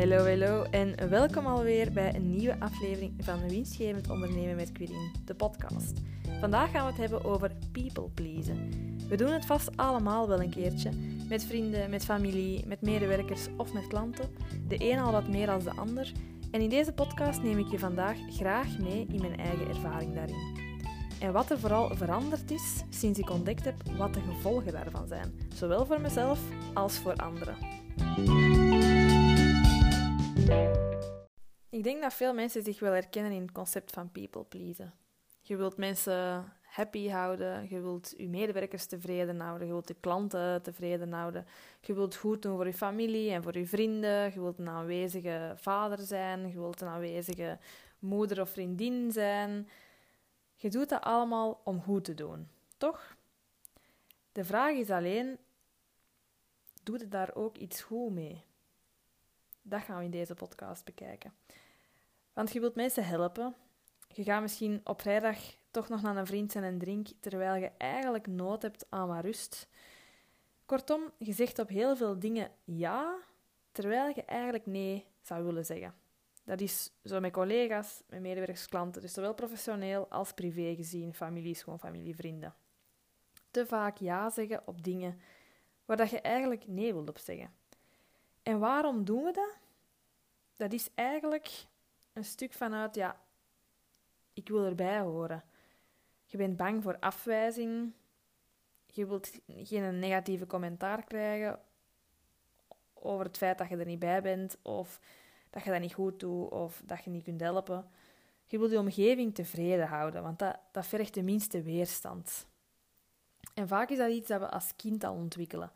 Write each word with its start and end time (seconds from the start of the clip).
Hallo, 0.00 0.26
hallo 0.26 0.62
en 0.62 1.08
welkom 1.08 1.46
alweer 1.46 1.92
bij 1.92 2.14
een 2.14 2.30
nieuwe 2.30 2.60
aflevering 2.60 3.12
van 3.18 3.48
Winstgevend 3.48 4.10
Ondernemen 4.10 4.56
met 4.56 4.72
Quirin, 4.72 5.10
de 5.24 5.34
podcast. 5.34 5.92
Vandaag 6.40 6.70
gaan 6.70 6.84
we 6.84 6.90
het 6.90 7.00
hebben 7.00 7.24
over 7.24 7.52
people 7.72 8.08
pleasen. 8.14 8.68
We 9.08 9.16
doen 9.16 9.32
het 9.32 9.46
vast 9.46 9.76
allemaal 9.76 10.28
wel 10.28 10.42
een 10.42 10.50
keertje, 10.50 10.90
met 11.28 11.44
vrienden, 11.44 11.90
met 11.90 12.04
familie, 12.04 12.66
met 12.66 12.80
medewerkers 12.80 13.46
of 13.56 13.72
met 13.72 13.86
klanten, 13.86 14.30
de 14.68 14.90
een 14.90 14.98
al 14.98 15.12
wat 15.12 15.28
meer 15.28 15.46
dan 15.46 15.58
de 15.58 15.72
ander. 15.76 16.12
En 16.50 16.60
in 16.60 16.68
deze 16.68 16.92
podcast 16.92 17.42
neem 17.42 17.58
ik 17.58 17.70
je 17.70 17.78
vandaag 17.78 18.16
graag 18.30 18.78
mee 18.78 19.06
in 19.12 19.20
mijn 19.20 19.38
eigen 19.38 19.68
ervaring 19.68 20.14
daarin. 20.14 20.58
En 21.20 21.32
wat 21.32 21.50
er 21.50 21.58
vooral 21.58 21.96
veranderd 21.96 22.50
is 22.50 22.84
sinds 22.88 23.18
ik 23.18 23.30
ontdekt 23.30 23.64
heb 23.64 23.74
wat 23.96 24.14
de 24.14 24.20
gevolgen 24.20 24.72
daarvan 24.72 25.06
zijn, 25.08 25.32
zowel 25.54 25.86
voor 25.86 26.00
mezelf 26.00 26.40
als 26.74 26.98
voor 26.98 27.14
anderen. 27.16 27.56
Ik 31.80 31.86
denk 31.86 32.02
dat 32.02 32.14
veel 32.14 32.34
mensen 32.34 32.62
zich 32.62 32.80
wel 32.80 32.92
herkennen 32.92 33.32
in 33.32 33.42
het 33.42 33.52
concept 33.52 33.92
van 33.92 34.12
people 34.12 34.44
pleasen. 34.44 34.94
Je 35.40 35.56
wilt 35.56 35.76
mensen 35.76 36.52
happy 36.62 37.08
houden, 37.08 37.68
je 37.68 37.80
wilt 37.80 38.14
je 38.16 38.28
medewerkers 38.28 38.86
tevreden 38.86 39.40
houden, 39.40 39.66
je 39.66 39.72
wilt 39.72 39.88
je 39.88 39.96
klanten 40.00 40.62
tevreden 40.62 41.12
houden, 41.12 41.46
je 41.80 41.94
wilt 41.94 42.16
goed 42.16 42.42
doen 42.42 42.56
voor 42.56 42.66
je 42.66 42.74
familie 42.74 43.30
en 43.30 43.42
voor 43.42 43.58
je 43.58 43.66
vrienden, 43.66 44.32
je 44.32 44.40
wilt 44.40 44.58
een 44.58 44.68
aanwezige 44.68 45.52
vader 45.56 45.98
zijn, 45.98 46.48
je 46.48 46.58
wilt 46.58 46.80
een 46.80 46.88
aanwezige 46.88 47.58
moeder 47.98 48.40
of 48.40 48.50
vriendin 48.50 49.12
zijn. 49.12 49.68
Je 50.54 50.70
doet 50.70 50.88
dat 50.88 51.02
allemaal 51.02 51.60
om 51.64 51.82
goed 51.82 52.04
te 52.04 52.14
doen, 52.14 52.48
toch? 52.76 53.16
De 54.32 54.44
vraag 54.44 54.74
is 54.74 54.90
alleen, 54.90 55.38
doe 56.82 56.98
je 56.98 57.08
daar 57.08 57.34
ook 57.34 57.56
iets 57.56 57.80
goed 57.80 58.12
mee? 58.12 58.44
Dat 59.62 59.82
gaan 59.82 59.98
we 59.98 60.04
in 60.04 60.10
deze 60.10 60.34
podcast 60.34 60.84
bekijken. 60.84 61.32
Want 62.32 62.52
je 62.52 62.60
wilt 62.60 62.74
mensen 62.74 63.04
helpen. 63.04 63.54
Je 64.08 64.22
gaat 64.22 64.42
misschien 64.42 64.80
op 64.84 65.00
vrijdag 65.00 65.38
toch 65.70 65.88
nog 65.88 66.02
naar 66.02 66.16
een 66.16 66.26
vriend 66.26 66.52
zijn 66.52 66.64
en 66.64 66.78
drink, 66.78 67.08
terwijl 67.20 67.54
je 67.54 67.70
eigenlijk 67.76 68.26
nood 68.26 68.62
hebt 68.62 68.86
aan 68.88 69.08
wat 69.08 69.24
rust. 69.24 69.68
Kortom, 70.66 71.10
je 71.18 71.32
zegt 71.32 71.58
op 71.58 71.68
heel 71.68 71.96
veel 71.96 72.18
dingen 72.18 72.50
ja, 72.64 73.16
terwijl 73.72 74.12
je 74.14 74.24
eigenlijk 74.24 74.66
nee 74.66 75.06
zou 75.20 75.44
willen 75.44 75.64
zeggen. 75.64 75.94
Dat 76.44 76.60
is 76.60 76.90
zo 77.04 77.20
met 77.20 77.32
collega's, 77.32 78.02
met 78.08 78.20
medewerkers, 78.20 78.66
klanten, 78.66 79.02
dus 79.02 79.12
zowel 79.12 79.34
professioneel 79.34 80.06
als 80.08 80.32
privé 80.32 80.74
gezien, 80.74 81.14
familie, 81.14 81.54
schoonfamilie, 81.54 82.16
vrienden. 82.16 82.54
Te 83.50 83.66
vaak 83.66 83.96
ja 83.96 84.30
zeggen 84.30 84.62
op 84.64 84.82
dingen 84.82 85.20
waar 85.84 85.96
dat 85.96 86.10
je 86.10 86.20
eigenlijk 86.20 86.66
nee 86.66 86.92
wilt 86.92 87.08
op 87.08 87.18
zeggen. 87.18 87.54
En 88.42 88.58
waarom 88.58 89.04
doen 89.04 89.22
we 89.22 89.32
dat? 89.32 89.58
Dat 90.56 90.72
is 90.72 90.88
eigenlijk 90.94 91.66
een 92.20 92.26
stuk 92.26 92.52
vanuit, 92.52 92.94
ja, 92.94 93.20
ik 94.32 94.48
wil 94.48 94.64
erbij 94.64 95.00
horen. 95.00 95.42
Je 96.24 96.36
bent 96.36 96.56
bang 96.56 96.82
voor 96.82 96.98
afwijzing. 96.98 97.92
Je 98.86 99.06
wilt 99.06 99.30
geen 99.46 99.98
negatieve 99.98 100.46
commentaar 100.46 101.04
krijgen 101.04 101.60
over 102.94 103.24
het 103.24 103.36
feit 103.36 103.58
dat 103.58 103.68
je 103.68 103.76
er 103.76 103.86
niet 103.86 103.98
bij 103.98 104.22
bent, 104.22 104.58
of 104.62 105.00
dat 105.50 105.64
je 105.64 105.70
dat 105.70 105.80
niet 105.80 105.94
goed 105.94 106.20
doet, 106.20 106.50
of 106.50 106.82
dat 106.84 107.04
je 107.04 107.10
niet 107.10 107.24
kunt 107.24 107.40
helpen. 107.40 107.90
Je 108.46 108.58
wilt 108.58 108.70
je 108.70 108.78
omgeving 108.78 109.34
tevreden 109.34 109.86
houden, 109.86 110.22
want 110.22 110.38
dat, 110.38 110.58
dat 110.72 110.86
vergt 110.86 111.14
de 111.14 111.22
minste 111.22 111.62
weerstand. 111.62 112.46
En 113.54 113.68
vaak 113.68 113.90
is 113.90 113.98
dat 113.98 114.10
iets 114.10 114.28
dat 114.28 114.40
we 114.40 114.50
als 114.50 114.76
kind 114.76 115.04
al 115.04 115.14
ontwikkelen. 115.14 115.72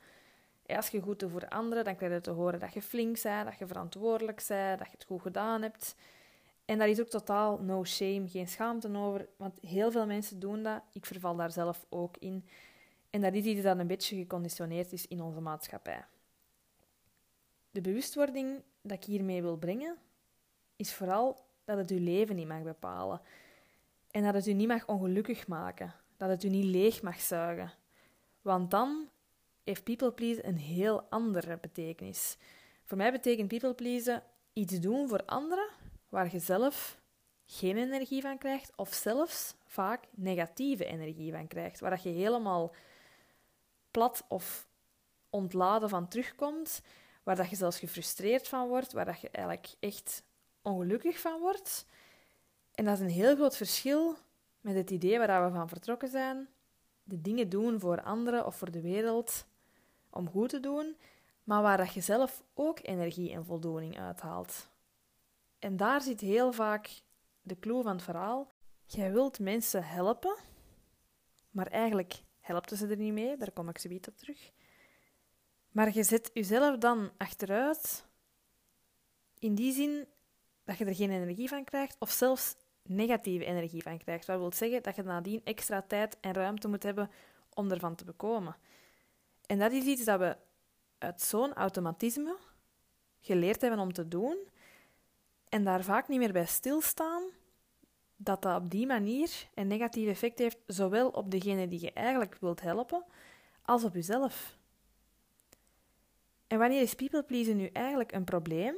Als 0.66 0.88
je 0.88 1.00
goed 1.00 1.18
doet 1.18 1.30
voor 1.30 1.48
anderen, 1.48 1.84
dan 1.84 1.96
krijg 1.96 2.12
je 2.12 2.20
te 2.20 2.30
horen 2.30 2.60
dat 2.60 2.72
je 2.72 2.82
flink 2.82 3.22
bent, 3.22 3.44
dat 3.44 3.58
je 3.58 3.66
verantwoordelijk 3.66 4.44
bent, 4.48 4.78
dat 4.78 4.86
je 4.86 4.96
het 4.96 5.04
goed 5.04 5.22
gedaan 5.22 5.62
hebt. 5.62 5.94
En 6.64 6.78
daar 6.78 6.88
is 6.88 7.00
ook 7.00 7.08
totaal 7.08 7.58
no 7.58 7.84
shame, 7.84 8.28
geen 8.28 8.48
schaamte 8.48 8.96
over, 8.96 9.28
want 9.36 9.58
heel 9.60 9.90
veel 9.90 10.06
mensen 10.06 10.38
doen 10.38 10.62
dat. 10.62 10.82
Ik 10.92 11.06
verval 11.06 11.36
daar 11.36 11.50
zelf 11.50 11.86
ook 11.88 12.16
in. 12.18 12.44
En 13.10 13.20
dat 13.20 13.34
is 13.34 13.44
iets 13.44 13.62
dat 13.62 13.78
een 13.78 13.86
beetje 13.86 14.16
geconditioneerd 14.16 14.92
is 14.92 15.06
in 15.06 15.20
onze 15.20 15.40
maatschappij. 15.40 16.04
De 17.70 17.80
bewustwording 17.80 18.62
dat 18.82 18.96
ik 18.96 19.04
hiermee 19.04 19.42
wil 19.42 19.56
brengen, 19.56 19.96
is 20.76 20.94
vooral 20.94 21.46
dat 21.64 21.76
het 21.76 21.90
uw 21.90 22.00
leven 22.00 22.36
niet 22.36 22.48
mag 22.48 22.62
bepalen. 22.62 23.20
En 24.10 24.22
dat 24.22 24.34
het 24.34 24.46
u 24.46 24.52
niet 24.52 24.68
mag 24.68 24.86
ongelukkig 24.86 25.46
maken. 25.46 25.94
Dat 26.16 26.28
het 26.28 26.44
u 26.44 26.48
niet 26.48 26.64
leeg 26.64 27.02
mag 27.02 27.20
zuigen. 27.20 27.72
Want 28.42 28.70
dan 28.70 29.08
heeft 29.64 29.84
people 29.84 30.12
please 30.12 30.46
een 30.46 30.56
heel 30.56 31.02
andere 31.02 31.58
betekenis. 31.60 32.36
Voor 32.84 32.96
mij 32.96 33.12
betekent 33.12 33.48
people 33.48 33.74
please 33.74 34.22
iets 34.52 34.80
doen 34.80 35.08
voor 35.08 35.24
anderen 35.24 35.68
waar 36.14 36.32
je 36.32 36.38
zelf 36.38 37.00
geen 37.46 37.76
energie 37.76 38.22
van 38.22 38.38
krijgt, 38.38 38.72
of 38.76 38.92
zelfs 38.92 39.54
vaak 39.64 40.04
negatieve 40.10 40.84
energie 40.84 41.32
van 41.32 41.46
krijgt, 41.46 41.80
waar 41.80 42.00
je 42.02 42.08
helemaal 42.08 42.74
plat 43.90 44.24
of 44.28 44.68
ontladen 45.30 45.88
van 45.88 46.08
terugkomt, 46.08 46.82
waar 47.22 47.36
dat 47.36 47.50
je 47.50 47.56
zelfs 47.56 47.78
gefrustreerd 47.78 48.48
van 48.48 48.68
wordt, 48.68 48.92
waar 48.92 49.04
dat 49.04 49.20
je 49.20 49.28
eigenlijk 49.30 49.74
echt 49.80 50.22
ongelukkig 50.62 51.20
van 51.20 51.40
wordt. 51.40 51.86
En 52.74 52.84
dat 52.84 52.94
is 52.94 53.00
een 53.00 53.08
heel 53.08 53.34
groot 53.34 53.56
verschil 53.56 54.16
met 54.60 54.74
het 54.74 54.90
idee 54.90 55.18
waar 55.18 55.46
we 55.46 55.56
van 55.56 55.68
vertrokken 55.68 56.08
zijn. 56.08 56.48
De 57.02 57.20
dingen 57.20 57.48
doen 57.48 57.80
voor 57.80 58.02
anderen 58.02 58.46
of 58.46 58.56
voor 58.56 58.70
de 58.70 58.80
wereld 58.80 59.46
om 60.10 60.28
goed 60.28 60.48
te 60.48 60.60
doen, 60.60 60.96
maar 61.44 61.62
waar 61.62 61.76
dat 61.76 61.92
je 61.92 62.00
zelf 62.00 62.42
ook 62.54 62.78
energie 62.82 63.32
en 63.32 63.44
voldoening 63.44 63.98
uithaalt. 63.98 64.72
En 65.64 65.76
daar 65.76 66.02
zit 66.02 66.20
heel 66.20 66.52
vaak 66.52 67.00
de 67.42 67.58
clue 67.58 67.82
van 67.82 67.92
het 67.92 68.02
verhaal. 68.02 68.52
Jij 68.86 69.12
wilt 69.12 69.38
mensen 69.38 69.84
helpen, 69.84 70.36
maar 71.50 71.66
eigenlijk 71.66 72.22
helpt 72.40 72.76
ze 72.76 72.86
er 72.86 72.96
niet 72.96 73.12
mee, 73.12 73.36
daar 73.36 73.52
kom 73.52 73.68
ik 73.68 73.78
zo 73.78 73.88
op 73.94 74.16
terug. 74.16 74.50
Maar 75.70 75.94
je 75.94 76.02
zet 76.02 76.30
jezelf 76.32 76.78
dan 76.78 77.10
achteruit 77.16 78.06
in 79.38 79.54
die 79.54 79.72
zin 79.72 80.06
dat 80.64 80.78
je 80.78 80.84
er 80.84 80.94
geen 80.94 81.10
energie 81.10 81.48
van 81.48 81.64
krijgt, 81.64 81.96
of 81.98 82.10
zelfs 82.10 82.56
negatieve 82.82 83.44
energie 83.44 83.82
van 83.82 83.98
krijgt. 83.98 84.26
Wat 84.26 84.38
wil 84.38 84.52
zeggen 84.52 84.82
dat 84.82 84.96
je 84.96 85.02
nadien 85.02 85.44
extra 85.44 85.82
tijd 85.82 86.20
en 86.20 86.32
ruimte 86.32 86.68
moet 86.68 86.82
hebben 86.82 87.10
om 87.54 87.70
ervan 87.70 87.94
te 87.94 88.04
bekomen. 88.04 88.56
En 89.46 89.58
dat 89.58 89.72
is 89.72 89.84
iets 89.84 90.04
dat 90.04 90.18
we 90.18 90.36
uit 90.98 91.20
zo'n 91.20 91.54
automatisme 91.54 92.36
geleerd 93.20 93.60
hebben 93.60 93.80
om 93.80 93.92
te 93.92 94.08
doen 94.08 94.52
en 95.54 95.64
daar 95.64 95.84
vaak 95.84 96.08
niet 96.08 96.18
meer 96.18 96.32
bij 96.32 96.46
stilstaan 96.46 97.22
dat 98.16 98.42
dat 98.42 98.62
op 98.62 98.70
die 98.70 98.86
manier 98.86 99.48
een 99.54 99.66
negatief 99.66 100.08
effect 100.08 100.38
heeft, 100.38 100.58
zowel 100.66 101.08
op 101.08 101.30
degene 101.30 101.68
die 101.68 101.80
je 101.80 101.92
eigenlijk 101.92 102.36
wilt 102.40 102.60
helpen, 102.60 103.04
als 103.62 103.84
op 103.84 103.94
jezelf. 103.94 104.56
En 106.46 106.58
wanneer 106.58 106.82
is 106.82 106.94
people 106.94 107.22
pleasen 107.22 107.56
nu 107.56 107.66
eigenlijk 107.66 108.12
een 108.12 108.24
probleem? 108.24 108.74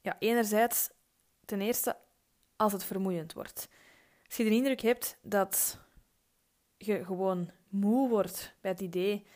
Ja, 0.00 0.16
enerzijds, 0.18 0.90
ten 1.44 1.60
eerste, 1.60 1.96
als 2.56 2.72
het 2.72 2.84
vermoeiend 2.84 3.32
wordt. 3.32 3.68
Als 4.26 4.36
je 4.36 4.44
de 4.44 4.50
indruk 4.50 4.80
hebt 4.80 5.18
dat 5.22 5.78
je 6.76 7.04
gewoon 7.04 7.50
moe 7.68 8.08
wordt 8.08 8.54
bij 8.60 8.70
het 8.70 8.80
idee 8.80 9.26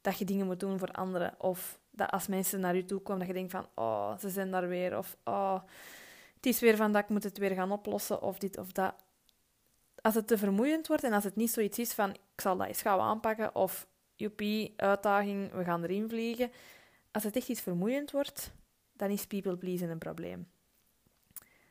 dat 0.00 0.18
je 0.18 0.24
dingen 0.24 0.46
moet 0.46 0.60
doen 0.60 0.78
voor 0.78 0.92
anderen. 0.92 1.34
Of 1.40 1.78
dat 1.96 2.10
als 2.10 2.26
mensen 2.26 2.60
naar 2.60 2.76
je 2.76 2.84
toe 2.84 3.00
komen, 3.00 3.18
dat 3.18 3.28
je 3.28 3.34
denkt 3.34 3.50
van, 3.50 3.66
oh, 3.74 4.18
ze 4.18 4.30
zijn 4.30 4.50
daar 4.50 4.68
weer. 4.68 4.98
Of, 4.98 5.16
oh, 5.24 5.62
het 6.36 6.46
is 6.46 6.60
weer 6.60 6.76
van 6.76 6.92
dat 6.92 7.02
ik 7.02 7.08
moet 7.08 7.22
het 7.22 7.38
weer 7.38 7.54
gaan 7.54 7.72
oplossen. 7.72 8.22
Of 8.22 8.38
dit 8.38 8.58
of 8.58 8.72
dat. 8.72 8.94
Als 10.00 10.14
het 10.14 10.26
te 10.26 10.38
vermoeiend 10.38 10.86
wordt 10.86 11.04
en 11.04 11.12
als 11.12 11.24
het 11.24 11.36
niet 11.36 11.50
zoiets 11.50 11.78
is 11.78 11.92
van, 11.92 12.10
ik 12.10 12.40
zal 12.40 12.56
dat 12.56 12.66
eens 12.66 12.82
gaan 12.82 13.00
aanpakken. 13.00 13.54
Of, 13.54 13.86
joepie, 14.14 14.72
uitdaging, 14.76 15.52
we 15.52 15.64
gaan 15.64 15.82
erin 15.82 16.08
vliegen. 16.08 16.50
Als 17.10 17.22
het 17.22 17.36
echt 17.36 17.48
iets 17.48 17.60
vermoeiend 17.60 18.10
wordt, 18.10 18.52
dan 18.92 19.10
is 19.10 19.26
people 19.26 19.56
pleasing 19.56 19.90
een 19.90 19.98
probleem. 19.98 20.48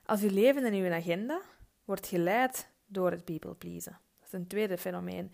Als 0.06 0.22
je 0.22 0.32
leven 0.32 0.64
en 0.64 0.76
je 0.76 0.94
agenda 0.94 1.42
wordt 1.86 2.08
geleid 2.08 2.70
door 2.86 3.12
het 3.12 3.26
people 3.26 3.56
pleasen. 3.56 4.00
Dat 4.20 4.28
is 4.28 4.34
een 4.34 4.48
tweede 4.48 4.78
fenomeen. 4.78 5.32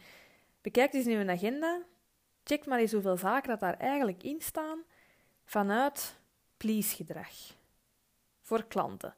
Bekijk 0.61 0.93
eens 0.93 1.05
in 1.05 1.19
uw 1.19 1.29
agenda 1.29 1.81
Check 2.49 2.65
maar 2.65 2.79
eens 2.79 2.91
hoeveel 2.91 3.17
zaken 3.17 3.49
dat 3.49 3.59
daar 3.59 3.77
eigenlijk 3.77 4.23
in 4.23 4.41
staan 4.41 4.79
vanuit 5.45 6.15
please-gedrag. 6.57 7.29
Voor 8.41 8.63
klanten, 8.63 9.15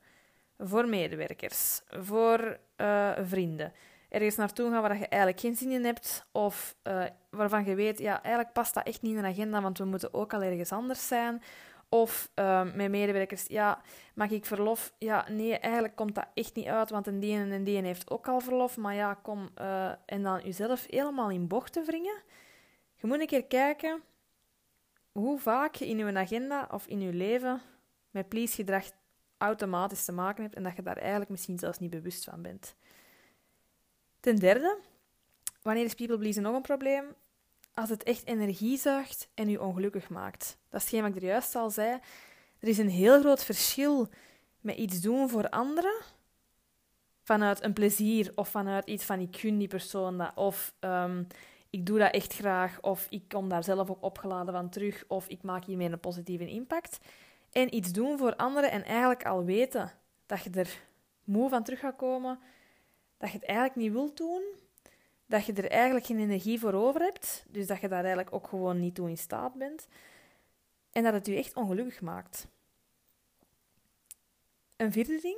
voor 0.57 0.87
medewerkers, 0.87 1.81
voor 1.87 2.59
uh, 2.77 3.11
vrienden. 3.21 3.73
Ergens 4.09 4.35
naartoe 4.35 4.71
gaan 4.71 4.81
waar 4.81 4.97
je 4.97 5.07
eigenlijk 5.07 5.39
geen 5.39 5.55
zin 5.55 5.71
in 5.71 5.85
hebt, 5.85 6.25
of 6.31 6.75
uh, 6.83 7.03
waarvan 7.29 7.65
je 7.65 7.75
weet, 7.75 7.99
ja, 7.99 8.21
eigenlijk 8.23 8.53
past 8.53 8.73
dat 8.73 8.85
echt 8.85 9.01
niet 9.01 9.15
in 9.15 9.21
de 9.21 9.27
agenda, 9.27 9.61
want 9.61 9.77
we 9.77 9.85
moeten 9.85 10.13
ook 10.13 10.33
al 10.33 10.41
ergens 10.41 10.71
anders 10.71 11.07
zijn. 11.07 11.41
Of 11.89 12.31
uh, 12.35 12.73
met 12.73 12.89
medewerkers, 12.89 13.45
ja, 13.47 13.81
mag 14.13 14.29
ik 14.29 14.45
verlof? 14.45 14.93
Ja, 14.97 15.25
nee, 15.29 15.57
eigenlijk 15.57 15.95
komt 15.95 16.15
dat 16.15 16.27
echt 16.33 16.55
niet 16.55 16.67
uit, 16.67 16.89
want 16.89 17.07
een 17.07 17.19
die 17.19 17.35
en 17.35 17.51
een 17.51 17.63
die 17.63 17.81
heeft 17.81 18.09
ook 18.09 18.27
al 18.27 18.39
verlof. 18.39 18.77
Maar 18.77 18.95
ja, 18.95 19.13
kom, 19.13 19.49
en 20.05 20.23
dan 20.23 20.41
jezelf 20.43 20.85
helemaal 20.89 21.29
in 21.29 21.47
bocht 21.47 21.73
te 21.73 21.83
wringen. 21.83 22.21
Je 23.01 23.07
moet 23.07 23.19
een 23.19 23.27
keer 23.27 23.45
kijken 23.45 24.01
hoe 25.11 25.39
vaak 25.39 25.75
je 25.75 25.87
in 25.87 25.97
je 25.97 26.17
agenda 26.17 26.67
of 26.71 26.87
in 26.87 27.01
je 27.01 27.13
leven 27.13 27.61
met 28.11 28.29
please 28.29 28.55
gedrag 28.55 28.91
automatisch 29.37 30.05
te 30.05 30.11
maken 30.11 30.43
hebt 30.43 30.55
en 30.55 30.63
dat 30.63 30.75
je 30.75 30.81
daar 30.81 30.97
eigenlijk 30.97 31.29
misschien 31.29 31.59
zelfs 31.59 31.79
niet 31.79 31.89
bewust 31.89 32.23
van 32.23 32.41
bent. 32.41 32.75
Ten 34.19 34.35
derde, 34.35 34.77
wanneer 35.61 35.83
is 35.83 35.93
people 35.93 36.17
pleasen 36.17 36.43
nog 36.43 36.55
een 36.55 36.61
probleem? 36.61 37.05
Als 37.73 37.89
het 37.89 38.03
echt 38.03 38.27
energie 38.27 38.77
zuigt 38.77 39.29
en 39.33 39.49
je 39.49 39.61
ongelukkig 39.61 40.09
maakt. 40.09 40.57
Dat 40.69 40.79
is 40.79 40.85
hetgeen 40.85 41.01
wat 41.01 41.15
ik 41.15 41.21
er 41.21 41.27
juist 41.27 41.55
al 41.55 41.69
zei. 41.69 41.99
Er 42.59 42.67
is 42.67 42.77
een 42.77 42.89
heel 42.89 43.19
groot 43.19 43.43
verschil 43.43 44.09
met 44.59 44.77
iets 44.77 45.01
doen 45.01 45.29
voor 45.29 45.49
anderen 45.49 46.01
vanuit 47.23 47.63
een 47.63 47.73
plezier 47.73 48.31
of 48.35 48.49
vanuit 48.49 48.87
iets 48.87 49.03
van 49.03 49.19
ik 49.19 49.37
gun 49.37 49.57
die 49.57 49.67
persoon 49.67 50.17
dat 50.17 50.31
of 50.35 50.73
um, 50.79 51.27
ik 51.71 51.85
doe 51.85 51.99
dat 51.99 52.13
echt 52.13 52.33
graag 52.33 52.81
of 52.81 53.07
ik 53.09 53.23
kom 53.27 53.49
daar 53.49 53.63
zelf 53.63 53.89
ook 53.89 54.03
opgeladen 54.03 54.53
van 54.53 54.69
terug 54.69 55.03
of 55.07 55.27
ik 55.27 55.43
maak 55.43 55.65
hiermee 55.65 55.91
een 55.91 55.99
positieve 55.99 56.47
impact. 56.47 56.99
En 57.51 57.75
iets 57.75 57.91
doen 57.91 58.17
voor 58.17 58.35
anderen 58.35 58.71
en 58.71 58.83
eigenlijk 58.83 59.25
al 59.25 59.43
weten 59.43 59.91
dat 60.25 60.43
je 60.43 60.49
er 60.49 60.81
moe 61.23 61.49
van 61.49 61.63
terug 61.63 61.79
gaat 61.79 61.95
komen, 61.95 62.39
dat 63.17 63.31
je 63.31 63.37
het 63.37 63.45
eigenlijk 63.45 63.77
niet 63.77 63.91
wilt 63.91 64.17
doen, 64.17 64.43
dat 65.25 65.45
je 65.45 65.53
er 65.53 65.69
eigenlijk 65.69 66.05
geen 66.05 66.19
energie 66.19 66.59
voor 66.59 66.73
over 66.73 67.01
hebt, 67.01 67.45
dus 67.49 67.67
dat 67.67 67.81
je 67.81 67.87
daar 67.87 68.03
eigenlijk 68.03 68.33
ook 68.35 68.47
gewoon 68.47 68.79
niet 68.79 68.95
toe 68.95 69.09
in 69.09 69.17
staat 69.17 69.53
bent 69.53 69.87
en 70.91 71.03
dat 71.03 71.13
het 71.13 71.25
je 71.25 71.35
echt 71.35 71.55
ongelukkig 71.55 72.01
maakt. 72.01 72.47
Een 74.77 74.91
vierde 74.91 75.19
ding, 75.21 75.37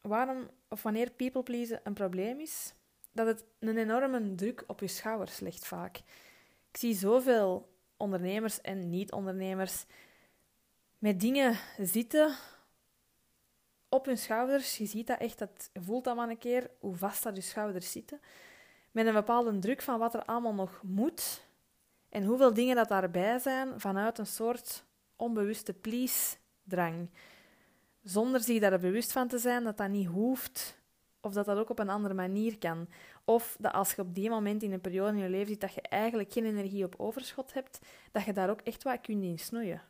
waarom 0.00 0.48
of 0.68 0.82
wanneer 0.82 1.10
people 1.10 1.42
pleasen 1.42 1.80
een 1.84 1.94
probleem 1.94 2.40
is, 2.40 2.74
dat 3.12 3.26
het 3.26 3.44
een 3.58 3.76
enorme 3.76 4.34
druk 4.34 4.64
op 4.66 4.80
je 4.80 4.88
schouders 4.88 5.40
legt 5.40 5.66
vaak. 5.66 5.96
Ik 6.70 6.76
zie 6.76 6.94
zoveel 6.94 7.68
ondernemers 7.96 8.60
en 8.60 8.90
niet-ondernemers 8.90 9.84
met 10.98 11.20
dingen 11.20 11.58
zitten 11.78 12.34
op 13.88 14.04
hun 14.06 14.18
schouders. 14.18 14.76
Je 14.76 14.86
ziet 14.86 15.06
dat 15.06 15.18
echt, 15.18 15.38
dat, 15.38 15.70
voelt 15.72 16.04
dat 16.04 16.16
maar 16.16 16.28
een 16.28 16.38
keer, 16.38 16.70
hoe 16.78 16.96
vast 16.96 17.22
dat 17.22 17.36
je 17.36 17.42
schouders 17.42 17.92
zitten. 17.92 18.20
Met 18.90 19.06
een 19.06 19.14
bepaalde 19.14 19.58
druk 19.58 19.82
van 19.82 19.98
wat 19.98 20.14
er 20.14 20.24
allemaal 20.24 20.54
nog 20.54 20.80
moet. 20.82 21.44
En 22.08 22.24
hoeveel 22.24 22.54
dingen 22.54 22.76
dat 22.76 22.88
daarbij 22.88 23.38
zijn 23.38 23.80
vanuit 23.80 24.18
een 24.18 24.26
soort 24.26 24.84
onbewuste 25.16 25.72
please-drang. 25.72 27.10
Zonder 28.02 28.40
zich 28.40 28.60
daar 28.60 28.78
bewust 28.78 29.12
van 29.12 29.28
te 29.28 29.38
zijn 29.38 29.64
dat 29.64 29.76
dat 29.76 29.88
niet 29.88 30.06
hoeft. 30.06 30.79
Of 31.20 31.32
dat 31.32 31.46
dat 31.46 31.58
ook 31.58 31.70
op 31.70 31.78
een 31.78 31.88
andere 31.88 32.14
manier 32.14 32.58
kan. 32.58 32.88
Of 33.24 33.56
dat 33.58 33.72
als 33.72 33.94
je 33.94 34.02
op 34.02 34.14
die 34.14 34.30
moment 34.30 34.62
in 34.62 34.72
een 34.72 34.80
periode 34.80 35.16
in 35.16 35.22
je 35.22 35.28
leven 35.28 35.48
zit 35.48 35.60
dat 35.60 35.74
je 35.74 35.80
eigenlijk 35.80 36.32
geen 36.32 36.44
energie 36.44 36.84
op 36.84 36.94
overschot 36.98 37.52
hebt, 37.52 37.78
dat 38.12 38.24
je 38.24 38.32
daar 38.32 38.50
ook 38.50 38.60
echt 38.60 38.82
wat 38.82 39.00
kunt 39.00 39.24
in 39.24 39.38
snoeien. 39.38 39.82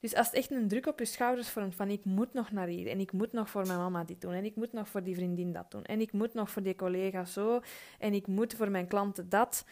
Dus 0.00 0.14
als 0.14 0.26
het 0.26 0.36
echt 0.36 0.50
een 0.50 0.68
druk 0.68 0.86
op 0.86 0.98
je 0.98 1.04
schouders 1.04 1.48
vormt 1.48 1.74
van 1.74 1.90
ik 1.90 2.04
moet 2.04 2.32
nog 2.32 2.50
naar 2.50 2.66
hier 2.66 2.88
en 2.88 3.00
ik 3.00 3.12
moet 3.12 3.32
nog 3.32 3.50
voor 3.50 3.66
mijn 3.66 3.78
mama 3.78 4.04
dit 4.04 4.20
doen 4.20 4.32
en 4.32 4.44
ik 4.44 4.56
moet 4.56 4.72
nog 4.72 4.88
voor 4.88 5.02
die 5.02 5.14
vriendin 5.14 5.52
dat 5.52 5.70
doen 5.70 5.84
en 5.84 6.00
ik 6.00 6.12
moet 6.12 6.34
nog 6.34 6.50
voor 6.50 6.62
die 6.62 6.74
collega 6.74 7.24
zo 7.24 7.60
en 7.98 8.12
ik 8.12 8.26
moet 8.26 8.54
voor 8.54 8.70
mijn 8.70 8.86
klanten 8.86 9.28
dat, 9.28 9.64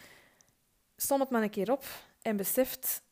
som 0.95 1.19
het 1.19 1.29
maar 1.29 1.43
een 1.43 1.49
keer 1.49 1.71
op 1.71 1.85
en 2.21 2.37
beseft 2.37 3.03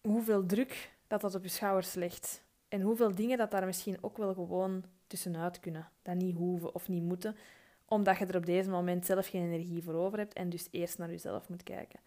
hoeveel 0.00 0.46
druk 0.46 0.90
dat 1.06 1.20
dat 1.20 1.34
op 1.34 1.42
je 1.42 1.48
schouders 1.48 1.94
legt. 1.94 2.44
En 2.68 2.80
hoeveel 2.80 3.14
dingen 3.14 3.38
dat 3.38 3.50
daar 3.50 3.66
misschien 3.66 3.98
ook 4.00 4.16
wel 4.16 4.34
gewoon 4.34 4.84
tussenuit 5.06 5.60
kunnen. 5.60 5.88
Dat 6.02 6.14
niet 6.14 6.36
hoeven 6.36 6.74
of 6.74 6.88
niet 6.88 7.02
moeten, 7.02 7.36
omdat 7.84 8.18
je 8.18 8.26
er 8.26 8.36
op 8.36 8.46
deze 8.46 8.70
moment 8.70 9.06
zelf 9.06 9.28
geen 9.28 9.42
energie 9.42 9.82
voor 9.82 9.94
over 9.94 10.18
hebt 10.18 10.34
en 10.34 10.50
dus 10.50 10.68
eerst 10.70 10.98
naar 10.98 11.10
jezelf 11.10 11.48
moet 11.48 11.62
kijken. 11.62 12.00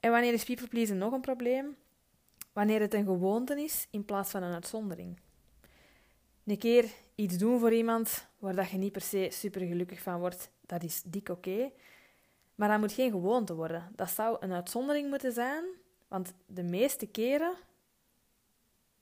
En 0.00 0.10
wanneer 0.10 0.32
is 0.32 0.44
people 0.44 0.68
pleasen 0.68 0.98
nog 0.98 1.12
een 1.12 1.20
probleem? 1.20 1.76
Wanneer 2.52 2.80
het 2.80 2.94
een 2.94 3.04
gewoonte 3.04 3.62
is 3.62 3.86
in 3.90 4.04
plaats 4.04 4.30
van 4.30 4.42
een 4.42 4.54
uitzondering. 4.54 5.18
Een 6.44 6.58
keer 6.58 6.90
iets 7.14 7.38
doen 7.38 7.58
voor 7.58 7.72
iemand 7.72 8.28
waar 8.38 8.54
dat 8.54 8.70
je 8.70 8.76
niet 8.76 8.92
per 8.92 9.00
se 9.00 9.28
super 9.30 9.60
gelukkig 9.60 10.00
van 10.00 10.18
wordt, 10.18 10.50
dat 10.60 10.82
is 10.82 11.02
dik 11.02 11.28
oké. 11.28 11.70
Maar 12.54 12.68
dat 12.68 12.78
moet 12.78 12.92
geen 12.92 13.10
gewoonte 13.10 13.54
worden. 13.54 13.92
Dat 13.94 14.10
zou 14.10 14.36
een 14.40 14.52
uitzondering 14.52 15.10
moeten 15.10 15.32
zijn, 15.32 15.64
want 16.08 16.32
de 16.46 16.62
meeste 16.62 17.06
keren 17.06 17.54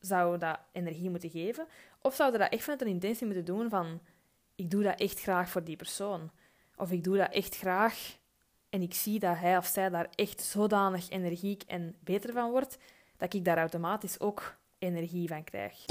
zou 0.00 0.38
dat 0.38 0.58
energie 0.72 1.10
moeten 1.10 1.30
geven. 1.30 1.66
Of 2.06 2.14
zou 2.14 2.38
dat 2.38 2.50
echt 2.50 2.62
vanuit 2.62 2.80
een 2.80 2.86
intentie 2.86 3.26
moeten 3.26 3.44
doen 3.44 3.68
van 3.68 4.00
ik 4.54 4.70
doe 4.70 4.82
dat 4.82 5.00
echt 5.00 5.20
graag 5.20 5.48
voor 5.48 5.64
die 5.64 5.76
persoon. 5.76 6.30
Of 6.76 6.90
ik 6.90 7.04
doe 7.04 7.16
dat 7.16 7.32
echt 7.32 7.56
graag 7.56 8.18
en 8.68 8.82
ik 8.82 8.94
zie 8.94 9.18
dat 9.18 9.38
hij 9.38 9.56
of 9.56 9.66
zij 9.66 9.88
daar 9.88 10.08
echt 10.14 10.40
zodanig 10.40 11.10
energiek 11.10 11.62
en 11.62 11.96
beter 12.00 12.32
van 12.32 12.50
wordt, 12.50 12.78
dat 13.16 13.34
ik 13.34 13.44
daar 13.44 13.58
automatisch 13.58 14.20
ook 14.20 14.58
energie 14.78 15.28
van 15.28 15.44
krijg. 15.44 15.84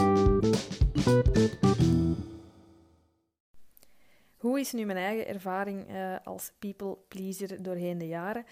Hoe 4.37 4.59
is 4.59 4.71
nu 4.71 4.85
mijn 4.85 4.97
eigen 4.97 5.27
ervaring 5.27 5.89
uh, 5.89 6.15
als 6.23 6.51
people 6.59 6.97
pleaser 7.07 7.63
doorheen 7.63 7.97
de 7.97 8.07
jaren? 8.07 8.45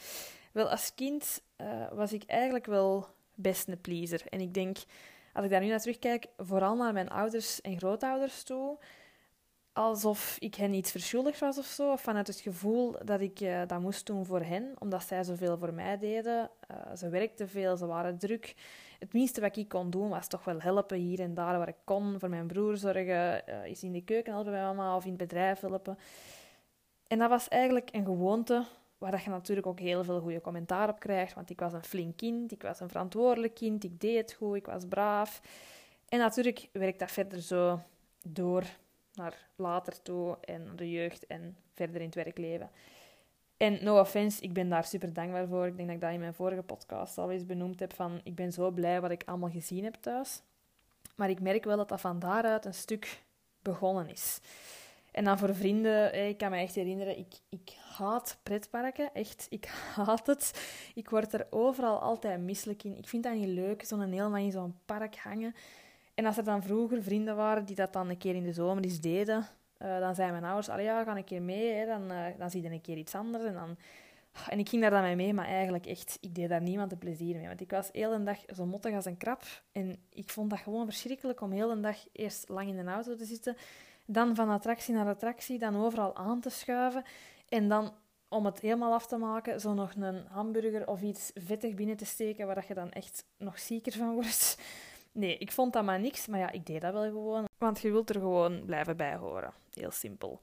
Wel, 0.51 0.69
als 0.69 0.95
kind 0.95 1.41
uh, 1.57 1.91
was 1.91 2.13
ik 2.13 2.23
eigenlijk 2.23 2.65
wel 2.65 3.07
best 3.35 3.67
een 3.67 3.81
pleaser. 3.81 4.21
En 4.29 4.39
ik 4.39 4.53
denk, 4.53 4.77
als 5.33 5.45
ik 5.45 5.51
daar 5.51 5.61
nu 5.61 5.67
naar 5.67 5.79
terugkijk, 5.79 6.25
vooral 6.37 6.75
naar 6.75 6.93
mijn 6.93 7.09
ouders 7.09 7.61
en 7.61 7.77
grootouders 7.77 8.43
toe, 8.43 8.77
alsof 9.73 10.35
ik 10.39 10.55
hen 10.55 10.73
iets 10.73 10.91
verschuldigd 10.91 11.39
was 11.39 11.57
of 11.57 11.65
zo. 11.65 11.91
Of 11.91 12.01
vanuit 12.01 12.27
het 12.27 12.39
gevoel 12.39 12.95
dat 13.03 13.21
ik 13.21 13.39
uh, 13.39 13.61
dat 13.67 13.81
moest 13.81 14.05
doen 14.05 14.25
voor 14.25 14.41
hen, 14.41 14.73
omdat 14.79 15.03
zij 15.03 15.23
zoveel 15.23 15.57
voor 15.57 15.73
mij 15.73 15.97
deden. 15.97 16.49
Uh, 16.71 16.95
ze 16.95 17.09
werkten 17.09 17.49
veel, 17.49 17.77
ze 17.77 17.85
waren 17.85 18.17
druk. 18.17 18.55
Het 18.99 19.13
minste 19.13 19.41
wat 19.41 19.57
ik 19.57 19.67
kon 19.67 19.89
doen 19.89 20.09
was 20.09 20.27
toch 20.27 20.43
wel 20.43 20.59
helpen 20.59 20.97
hier 20.97 21.19
en 21.19 21.33
daar 21.33 21.57
waar 21.57 21.67
ik 21.67 21.81
kon. 21.83 22.19
Voor 22.19 22.29
mijn 22.29 22.47
broer 22.47 22.77
zorgen, 22.77 23.41
uh, 23.49 23.63
eens 23.63 23.83
in 23.83 23.91
de 23.91 24.03
keuken 24.03 24.33
helpen 24.33 24.51
bij 24.51 24.61
mama 24.61 24.95
of 24.95 25.03
in 25.03 25.09
het 25.09 25.19
bedrijf 25.19 25.59
helpen. 25.59 25.97
En 27.07 27.19
dat 27.19 27.29
was 27.29 27.47
eigenlijk 27.47 27.89
een 27.91 28.05
gewoonte 28.05 28.65
waar 29.01 29.21
je 29.23 29.29
natuurlijk 29.29 29.67
ook 29.67 29.79
heel 29.79 30.03
veel 30.03 30.19
goede 30.19 30.41
commentaar 30.41 30.89
op 30.89 30.99
krijgt. 30.99 31.33
Want 31.33 31.49
ik 31.49 31.59
was 31.59 31.73
een 31.73 31.83
flink 31.83 32.17
kind, 32.17 32.51
ik 32.51 32.61
was 32.61 32.79
een 32.79 32.89
verantwoordelijk 32.89 33.53
kind, 33.53 33.83
ik 33.83 33.99
deed 33.99 34.17
het 34.17 34.33
goed, 34.33 34.55
ik 34.55 34.65
was 34.65 34.85
braaf. 34.85 35.41
En 36.09 36.19
natuurlijk 36.19 36.69
werkt 36.71 36.99
dat 36.99 37.11
verder 37.11 37.41
zo 37.41 37.79
door 38.27 38.63
naar 39.13 39.47
later 39.55 40.01
toe 40.01 40.37
en 40.41 40.75
de 40.75 40.91
jeugd 40.91 41.27
en 41.27 41.57
verder 41.73 42.01
in 42.01 42.05
het 42.05 42.15
werkleven. 42.15 42.69
En 43.57 43.83
no 43.83 43.99
offense, 43.99 44.41
ik 44.41 44.53
ben 44.53 44.69
daar 44.69 44.85
super 44.85 45.13
dankbaar 45.13 45.47
voor. 45.47 45.67
Ik 45.67 45.75
denk 45.75 45.87
dat 45.87 45.95
ik 45.95 46.01
dat 46.01 46.11
in 46.11 46.19
mijn 46.19 46.33
vorige 46.33 46.63
podcast 46.63 47.17
al 47.17 47.31
eens 47.31 47.45
benoemd 47.45 47.79
heb 47.79 47.93
van 47.93 48.19
ik 48.23 48.35
ben 48.35 48.51
zo 48.51 48.71
blij 48.71 49.01
wat 49.01 49.11
ik 49.11 49.23
allemaal 49.25 49.49
gezien 49.49 49.83
heb 49.83 49.95
thuis. 49.95 50.41
Maar 51.15 51.29
ik 51.29 51.41
merk 51.41 51.63
wel 51.63 51.77
dat 51.77 51.89
dat 51.89 52.01
van 52.01 52.19
daaruit 52.19 52.65
een 52.65 52.73
stuk 52.73 53.23
begonnen 53.61 54.09
is. 54.09 54.39
En 55.11 55.23
dan 55.23 55.37
voor 55.37 55.55
vrienden, 55.55 56.27
ik 56.27 56.37
kan 56.37 56.51
me 56.51 56.57
echt 56.57 56.75
herinneren, 56.75 57.17
ik, 57.17 57.33
ik 57.49 57.77
haat 57.97 58.39
pretparken. 58.43 59.13
Echt, 59.13 59.47
ik 59.49 59.65
haat 59.95 60.27
het. 60.27 60.71
Ik 60.95 61.09
word 61.09 61.33
er 61.33 61.47
overal 61.49 61.99
altijd 61.99 62.41
misselijk 62.41 62.83
in. 62.83 62.97
Ik 62.97 63.07
vind 63.07 63.23
dat 63.23 63.33
niet 63.33 63.47
leuk, 63.47 63.83
zo'n 63.83 64.01
helemaal 64.01 64.35
in 64.35 64.51
zo'n 64.51 64.75
park 64.85 65.15
hangen. 65.15 65.55
En 66.13 66.25
als 66.25 66.37
er 66.37 66.43
dan 66.43 66.63
vroeger 66.63 67.03
vrienden 67.03 67.35
waren 67.35 67.65
die 67.65 67.75
dat 67.75 67.93
dan 67.93 68.09
een 68.09 68.17
keer 68.17 68.35
in 68.35 68.43
de 68.43 68.53
zomer 68.53 68.83
eens 68.83 68.99
deden, 68.99 69.47
uh, 69.81 69.99
dan 69.99 70.15
zeiden 70.15 70.39
mijn 70.39 70.53
ouders, 70.53 70.83
ja, 70.83 71.03
ga 71.03 71.17
een 71.17 71.23
keer 71.23 71.41
mee, 71.41 71.73
hè, 71.73 71.85
dan, 71.85 72.11
uh, 72.11 72.25
dan 72.37 72.49
zie 72.49 72.61
je 72.61 72.69
een 72.69 72.81
keer 72.81 72.97
iets 72.97 73.15
anders. 73.15 73.43
En, 73.43 73.53
dan... 73.53 73.77
en 74.49 74.59
ik 74.59 74.69
ging 74.69 74.81
daar 74.81 74.91
dan 74.91 75.15
mee, 75.15 75.33
maar 75.33 75.45
eigenlijk 75.45 75.85
echt, 75.85 76.17
ik 76.21 76.35
deed 76.35 76.49
daar 76.49 76.61
niemand 76.61 76.91
een 76.91 76.97
plezier 76.97 77.35
mee. 77.35 77.47
Want 77.47 77.61
ik 77.61 77.71
was 77.71 77.89
heel 77.91 78.17
de 78.17 78.23
dag 78.23 78.37
zo 78.55 78.65
mottig 78.65 78.95
als 78.95 79.05
een 79.05 79.17
krap. 79.17 79.43
En 79.71 79.95
ik 80.09 80.29
vond 80.29 80.49
dat 80.49 80.59
gewoon 80.59 80.85
verschrikkelijk 80.85 81.41
om 81.41 81.51
heel 81.51 81.75
de 81.75 81.79
dag 81.79 81.97
eerst 82.11 82.49
lang 82.49 82.67
in 82.69 82.85
de 82.85 82.91
auto 82.91 83.15
te 83.15 83.25
zitten, 83.25 83.55
dan 84.11 84.35
van 84.35 84.49
attractie 84.49 84.93
naar 84.93 85.07
attractie, 85.07 85.59
dan 85.59 85.83
overal 85.83 86.15
aan 86.15 86.39
te 86.39 86.49
schuiven. 86.49 87.03
En 87.49 87.67
dan 87.67 87.93
om 88.27 88.45
het 88.45 88.59
helemaal 88.59 88.93
af 88.93 89.07
te 89.07 89.17
maken, 89.17 89.59
zo 89.59 89.73
nog 89.73 89.93
een 89.95 90.25
hamburger 90.27 90.87
of 90.87 91.01
iets 91.01 91.31
vettig 91.33 91.73
binnen 91.73 91.97
te 91.97 92.05
steken, 92.05 92.47
waar 92.47 92.65
je 92.67 92.73
dan 92.73 92.91
echt 92.91 93.25
nog 93.37 93.59
zieker 93.59 93.91
van 93.91 94.13
wordt. 94.13 94.57
Nee, 95.13 95.37
ik 95.37 95.51
vond 95.51 95.73
dat 95.73 95.83
maar 95.83 95.99
niks, 95.99 96.27
maar 96.27 96.39
ja, 96.39 96.51
ik 96.51 96.65
deed 96.65 96.81
dat 96.81 96.93
wel 96.93 97.03
gewoon. 97.03 97.45
Want 97.57 97.81
je 97.81 97.91
wilt 97.91 98.09
er 98.09 98.15
gewoon 98.15 98.65
blijven 98.65 98.97
bij 98.97 99.15
horen. 99.15 99.53
Heel 99.73 99.91
simpel. 99.91 100.39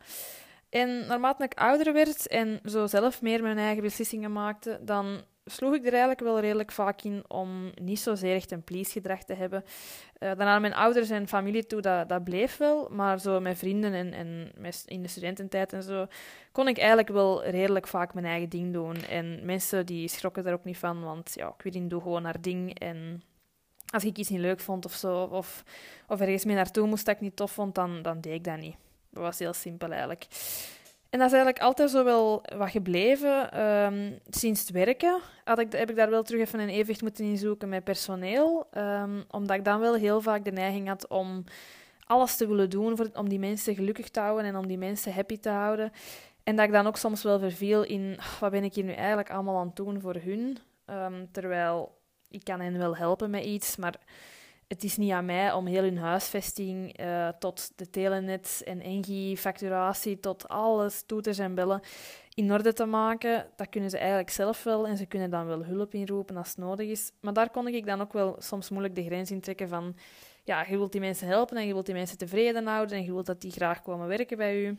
En 0.68 1.06
naarmate 1.06 1.44
ik 1.44 1.54
ouder 1.54 1.92
werd 1.92 2.26
en 2.26 2.60
zo 2.64 2.87
zelf 2.87 3.22
meer 3.22 3.42
mijn 3.42 3.58
eigen 3.58 3.82
beslissingen 3.82 4.32
maakte, 4.32 4.80
dan 4.82 5.25
sloeg 5.50 5.75
ik 5.75 5.81
er 5.81 5.90
eigenlijk 5.90 6.21
wel 6.21 6.40
redelijk 6.40 6.73
vaak 6.73 7.02
in 7.02 7.25
om 7.28 7.71
niet 7.75 8.00
zozeer 8.00 8.35
echt 8.35 8.50
een 8.50 8.62
please-gedrag 8.62 9.23
te 9.23 9.35
hebben. 9.35 9.64
Uh, 10.19 10.33
naar 10.33 10.61
mijn 10.61 10.75
ouders 10.75 11.11
en 11.11 11.28
familie 11.28 11.67
toe, 11.67 11.81
dat, 11.81 12.09
dat 12.09 12.25
bleef 12.25 12.57
wel. 12.57 12.88
Maar 12.90 13.21
zo 13.21 13.40
met 13.40 13.59
vrienden 13.59 13.93
en, 13.93 14.12
en 14.12 14.52
in 14.85 15.02
de 15.02 15.09
studententijd 15.09 15.73
en 15.73 15.83
zo, 15.83 16.07
kon 16.52 16.69
ik 16.69 16.78
eigenlijk 16.78 17.09
wel 17.09 17.45
redelijk 17.45 17.87
vaak 17.87 18.14
mijn 18.14 18.26
eigen 18.26 18.49
ding 18.49 18.73
doen. 18.73 18.97
En 18.97 19.40
mensen 19.45 19.87
die 19.87 20.09
schrokken 20.09 20.45
daar 20.45 20.52
ook 20.52 20.64
niet 20.64 20.78
van, 20.78 21.02
want 21.02 21.33
ja, 21.35 21.55
Quirin 21.57 21.88
doe 21.88 22.02
gewoon 22.02 22.25
haar 22.25 22.40
ding. 22.40 22.78
En 22.78 23.23
als 23.90 24.05
ik 24.05 24.17
iets 24.17 24.28
niet 24.28 24.40
leuk 24.40 24.61
vond 24.61 24.85
of 24.85 24.93
zo, 24.93 25.23
of, 25.23 25.64
of 26.09 26.21
ergens 26.21 26.45
mee 26.45 26.57
naartoe 26.57 26.87
moest 26.87 27.07
dat 27.07 27.14
ik 27.14 27.21
niet 27.21 27.37
tof 27.37 27.52
vond, 27.52 27.75
dan, 27.75 28.02
dan 28.02 28.21
deed 28.21 28.35
ik 28.35 28.45
dat 28.45 28.59
niet. 28.59 28.76
Dat 29.11 29.23
was 29.23 29.38
heel 29.38 29.52
simpel 29.52 29.90
eigenlijk. 29.90 30.26
En 31.10 31.18
dat 31.18 31.26
is 31.28 31.34
eigenlijk 31.34 31.64
altijd 31.64 31.90
zo 31.90 32.04
wel 32.04 32.42
wat 32.56 32.70
gebleven. 32.70 33.52
Ehm, 33.52 34.12
sinds 34.28 34.60
het 34.60 34.70
werken 34.70 35.20
had 35.44 35.58
ik, 35.58 35.72
heb 35.72 35.90
ik 35.90 35.96
daar 35.96 36.10
wel 36.10 36.22
terug 36.22 36.40
even 36.40 36.60
een 36.60 36.68
evenwicht 36.68 37.02
moeten 37.02 37.24
inzoeken 37.24 37.68
met 37.68 37.84
personeel. 37.84 38.68
Um, 38.76 39.24
omdat 39.30 39.56
ik 39.56 39.64
dan 39.64 39.80
wel 39.80 39.94
heel 39.94 40.20
vaak 40.20 40.44
de 40.44 40.52
neiging 40.52 40.88
had 40.88 41.08
om 41.08 41.44
alles 42.04 42.36
te 42.36 42.48
willen 42.48 42.70
doen 42.70 42.96
voor, 42.96 43.10
om 43.14 43.28
die 43.28 43.38
mensen 43.38 43.74
gelukkig 43.74 44.08
te 44.08 44.20
houden 44.20 44.44
en 44.44 44.56
om 44.56 44.66
die 44.66 44.78
mensen 44.78 45.12
happy 45.12 45.38
te 45.38 45.48
houden. 45.48 45.92
En 46.44 46.56
dat 46.56 46.64
ik 46.64 46.72
dan 46.72 46.86
ook 46.86 46.96
soms 46.96 47.22
wel 47.22 47.38
verviel 47.38 47.82
in 47.84 48.18
wat 48.40 48.50
ben 48.50 48.64
ik 48.64 48.74
hier 48.74 48.84
nu 48.84 48.92
eigenlijk 48.92 49.30
allemaal 49.30 49.58
aan 49.58 49.66
het 49.66 49.76
doen 49.76 50.00
voor 50.00 50.14
hun. 50.14 50.58
Ehm, 50.84 51.26
terwijl 51.32 51.98
ik 52.28 52.44
kan 52.44 52.60
hen 52.60 52.78
wel 52.78 52.96
helpen 52.96 53.30
met 53.30 53.44
iets, 53.44 53.76
maar 53.76 53.94
het 54.68 54.84
is 54.84 54.96
niet 54.96 55.12
aan 55.12 55.25
mij 55.25 55.52
om 55.52 55.66
heel 55.66 55.82
hun 55.82 55.98
huisvesting 55.98 57.00
uh, 57.00 57.28
tot 57.28 57.72
de 57.76 57.90
telenet 57.90 58.62
en 58.64 58.80
engie-facturatie, 58.80 60.20
tot 60.20 60.48
alles, 60.48 61.02
toeters 61.06 61.38
en 61.38 61.54
bellen, 61.54 61.80
in 62.34 62.52
orde 62.52 62.72
te 62.72 62.84
maken. 62.84 63.46
Dat 63.56 63.68
kunnen 63.68 63.90
ze 63.90 63.98
eigenlijk 63.98 64.30
zelf 64.30 64.62
wel 64.62 64.87
en 64.87 64.96
ze 64.96 65.06
kunnen 65.06 65.30
dan 65.30 65.46
wel 65.46 65.64
hulp 65.64 65.94
inroepen 65.94 66.37
als 66.37 66.48
het 66.48 66.58
nodig 66.58 66.88
is. 66.88 67.12
Maar 67.20 67.32
daar 67.32 67.50
kon 67.50 67.68
ik 67.68 67.87
dan 67.87 68.00
ook 68.00 68.12
wel 68.12 68.37
soms 68.38 68.70
moeilijk 68.70 68.94
de 68.94 69.04
grens 69.04 69.30
in 69.30 69.40
trekken 69.40 69.68
van, 69.68 69.96
ja, 70.44 70.64
je 70.68 70.76
wilt 70.76 70.92
die 70.92 71.00
mensen 71.00 71.26
helpen 71.26 71.56
en 71.56 71.66
je 71.66 71.72
wilt 71.72 71.87
die 71.87 71.94
mensen 71.94 72.18
tevreden 72.18 72.66
houden 72.66 72.96
en 72.96 73.04
je 73.04 73.12
wilt 73.12 73.26
dat 73.26 73.40
die 73.40 73.52
graag 73.52 73.82
komen 73.82 74.08
werken 74.08 74.37
bij 74.37 74.64
u. 74.64 74.78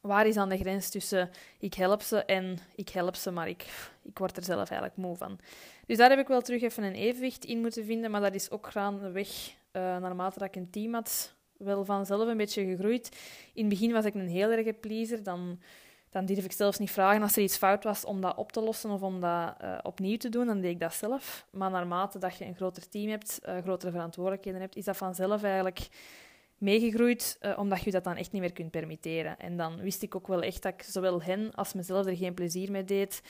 Waar 0.00 0.26
is 0.26 0.34
dan 0.34 0.48
de 0.48 0.58
grens 0.58 0.90
tussen 0.90 1.30
ik 1.58 1.74
help 1.74 2.02
ze 2.02 2.24
en 2.24 2.58
ik 2.74 2.88
help 2.88 3.14
ze, 3.14 3.30
maar 3.30 3.48
ik, 3.48 3.66
ik 4.02 4.18
word 4.18 4.36
er 4.36 4.44
zelf 4.44 4.70
eigenlijk 4.70 4.96
moe 4.96 5.16
van. 5.16 5.38
Dus 5.86 5.96
daar 5.96 6.10
heb 6.10 6.18
ik 6.18 6.28
wel 6.28 6.40
terug 6.40 6.62
even 6.62 6.82
een 6.82 6.94
evenwicht 6.94 7.44
in 7.44 7.60
moeten 7.60 7.84
vinden, 7.84 8.10
maar 8.10 8.20
dat 8.20 8.34
is 8.34 8.50
ook 8.50 8.66
gaandeweg, 8.70 9.28
uh, 9.72 9.82
naarmate 9.82 10.38
dat 10.38 10.48
ik 10.48 10.56
een 10.56 10.70
team 10.70 10.94
had, 10.94 11.34
wel 11.56 11.84
vanzelf 11.84 12.28
een 12.28 12.36
beetje 12.36 12.64
gegroeid. 12.64 13.16
In 13.54 13.64
het 13.64 13.68
begin 13.68 13.92
was 13.92 14.04
ik 14.04 14.14
een 14.14 14.28
heel 14.28 14.50
erge 14.50 14.72
pleaser, 14.72 15.22
dan, 15.22 15.60
dan 16.10 16.24
durf 16.24 16.44
ik 16.44 16.52
zelfs 16.52 16.78
niet 16.78 16.90
vragen 16.90 17.22
als 17.22 17.36
er 17.36 17.42
iets 17.42 17.56
fout 17.56 17.84
was 17.84 18.04
om 18.04 18.20
dat 18.20 18.36
op 18.36 18.52
te 18.52 18.60
lossen 18.60 18.90
of 18.90 19.02
om 19.02 19.20
dat 19.20 19.54
uh, 19.62 19.78
opnieuw 19.82 20.16
te 20.16 20.28
doen, 20.28 20.46
dan 20.46 20.60
deed 20.60 20.70
ik 20.70 20.80
dat 20.80 20.94
zelf. 20.94 21.46
Maar 21.50 21.70
naarmate 21.70 22.18
dat 22.18 22.36
je 22.36 22.44
een 22.44 22.56
groter 22.56 22.88
team 22.88 23.10
hebt, 23.10 23.40
uh, 23.48 23.58
grotere 23.58 23.92
verantwoordelijkheden 23.92 24.60
hebt, 24.60 24.76
is 24.76 24.84
dat 24.84 24.96
vanzelf 24.96 25.42
eigenlijk 25.42 25.88
meegegroeid, 26.58 27.38
uh, 27.40 27.58
omdat 27.58 27.82
je 27.82 27.90
dat 27.90 28.04
dan 28.04 28.16
echt 28.16 28.32
niet 28.32 28.40
meer 28.40 28.52
kunt 28.52 28.70
permitteren. 28.70 29.38
En 29.38 29.56
dan 29.56 29.80
wist 29.80 30.02
ik 30.02 30.14
ook 30.14 30.26
wel 30.26 30.42
echt 30.42 30.62
dat 30.62 30.72
ik 30.72 30.82
zowel 30.82 31.22
hen 31.22 31.54
als 31.54 31.72
mezelf 31.72 32.06
er 32.06 32.16
geen 32.16 32.34
plezier 32.34 32.70
mee 32.70 32.84
deed 32.84 33.22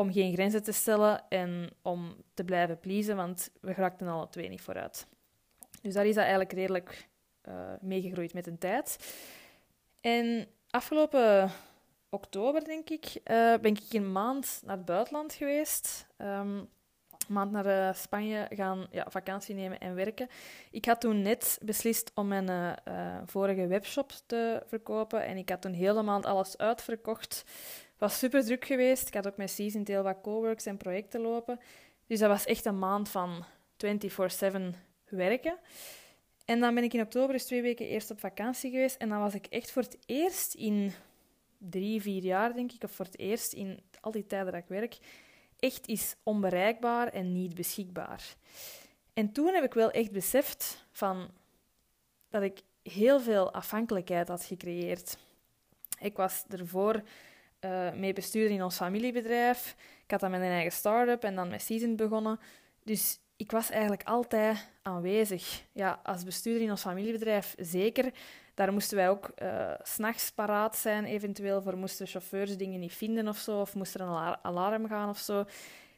om 0.00 0.12
geen 0.12 0.32
grenzen 0.32 0.62
te 0.62 0.72
stellen 0.72 1.28
en 1.28 1.70
om 1.82 2.16
te 2.34 2.44
blijven 2.44 2.80
pleasen, 2.80 3.16
want 3.16 3.50
we 3.60 3.72
raakten 3.72 4.08
alle 4.08 4.28
twee 4.28 4.48
niet 4.48 4.60
vooruit. 4.60 5.06
Dus 5.82 5.94
daar 5.94 6.06
is 6.06 6.14
dat 6.14 6.22
eigenlijk 6.22 6.52
redelijk 6.52 7.08
uh, 7.48 7.54
meegegroeid 7.80 8.34
met 8.34 8.44
de 8.44 8.58
tijd. 8.58 9.14
En 10.00 10.46
afgelopen 10.70 11.50
oktober, 12.08 12.64
denk 12.64 12.90
ik, 12.90 13.04
uh, 13.06 13.56
ben 13.56 13.74
ik 13.74 13.92
een 13.92 14.12
maand 14.12 14.62
naar 14.64 14.76
het 14.76 14.84
buitenland 14.84 15.32
geweest. 15.32 16.06
Um, 16.18 16.68
maand 17.28 17.50
naar 17.50 17.66
uh, 17.66 17.94
Spanje 17.94 18.46
gaan 18.50 18.86
ja, 18.90 19.06
vakantie 19.08 19.54
nemen 19.54 19.80
en 19.80 19.94
werken. 19.94 20.28
Ik 20.70 20.84
had 20.84 21.00
toen 21.00 21.22
net 21.22 21.58
beslist 21.62 22.10
om 22.14 22.28
mijn 22.28 22.78
vorige 23.26 23.66
webshop 23.66 24.12
te 24.26 24.62
verkopen 24.66 25.24
en 25.24 25.36
ik 25.36 25.48
had 25.48 25.62
toen 25.62 25.72
hele 25.72 26.02
maand 26.02 26.26
alles 26.26 26.58
uitverkocht. 26.58 27.44
Was 28.00 28.18
super 28.18 28.44
druk 28.44 28.64
geweest. 28.64 29.06
Ik 29.06 29.14
had 29.14 29.26
ook 29.26 29.36
met 29.36 29.50
Season 29.50 29.82
heel 29.84 30.02
wat 30.02 30.20
coworks 30.22 30.66
en 30.66 30.76
projecten 30.76 31.20
lopen. 31.20 31.60
Dus 32.06 32.18
dat 32.18 32.28
was 32.28 32.44
echt 32.44 32.64
een 32.64 32.78
maand 32.78 33.08
van 33.08 33.44
24-7 33.76 34.60
werken. 35.08 35.58
En 36.44 36.60
dan 36.60 36.74
ben 36.74 36.84
ik 36.84 36.92
in 36.92 37.00
oktober 37.00 37.34
eens 37.34 37.44
twee 37.44 37.62
weken 37.62 37.86
eerst 37.86 38.10
op 38.10 38.20
vakantie 38.20 38.70
geweest. 38.70 38.96
En 38.96 39.08
dan 39.08 39.20
was 39.20 39.34
ik 39.34 39.46
echt 39.46 39.70
voor 39.70 39.82
het 39.82 39.98
eerst 40.06 40.54
in 40.54 40.92
drie, 41.58 42.02
vier 42.02 42.22
jaar, 42.22 42.54
denk 42.54 42.72
ik, 42.72 42.82
of 42.82 42.90
voor 42.90 43.04
het 43.04 43.18
eerst 43.18 43.52
in 43.52 43.80
al 44.00 44.10
die 44.10 44.26
tijden 44.26 44.52
dat 44.52 44.62
ik 44.62 44.68
werk, 44.68 44.98
echt 45.58 45.86
is 45.86 46.16
onbereikbaar 46.22 47.08
en 47.08 47.32
niet 47.32 47.54
beschikbaar. 47.54 48.36
En 49.14 49.32
toen 49.32 49.54
heb 49.54 49.64
ik 49.64 49.74
wel 49.74 49.90
echt 49.90 50.12
beseft 50.12 50.86
van 50.92 51.30
dat 52.28 52.42
ik 52.42 52.62
heel 52.82 53.20
veel 53.20 53.52
afhankelijkheid 53.52 54.28
had 54.28 54.44
gecreëerd. 54.44 55.18
Ik 55.98 56.16
was 56.16 56.44
ervoor 56.48 57.02
uh, 57.64 57.92
mee 57.92 58.12
bestuurder 58.12 58.56
in 58.56 58.62
ons 58.62 58.76
familiebedrijf. 58.76 59.76
Ik 60.04 60.10
had 60.10 60.20
dan 60.20 60.32
een 60.32 60.42
eigen 60.42 60.72
start-up 60.72 61.24
en 61.24 61.34
dan 61.34 61.48
met 61.48 61.62
Season 61.62 61.96
begonnen. 61.96 62.40
Dus 62.84 63.20
ik 63.36 63.50
was 63.50 63.70
eigenlijk 63.70 64.02
altijd 64.04 64.68
aanwezig. 64.82 65.62
Ja, 65.72 66.00
als 66.02 66.24
bestuurder 66.24 66.62
in 66.62 66.70
ons 66.70 66.80
familiebedrijf 66.80 67.54
zeker. 67.58 68.12
Daar 68.54 68.72
moesten 68.72 68.96
wij 68.96 69.10
ook 69.10 69.30
uh, 69.42 69.72
s'nachts 69.82 70.30
paraat 70.30 70.76
zijn, 70.76 71.04
eventueel 71.04 71.62
voor 71.62 71.76
moesten 71.76 72.06
chauffeurs 72.06 72.56
dingen 72.56 72.80
niet 72.80 72.92
vinden 72.92 73.28
of 73.28 73.36
zo, 73.36 73.60
of 73.60 73.74
moest 73.74 73.94
er 73.94 74.00
een 74.00 74.36
alarm 74.42 74.86
gaan 74.88 75.08
of 75.08 75.18
zo. 75.18 75.44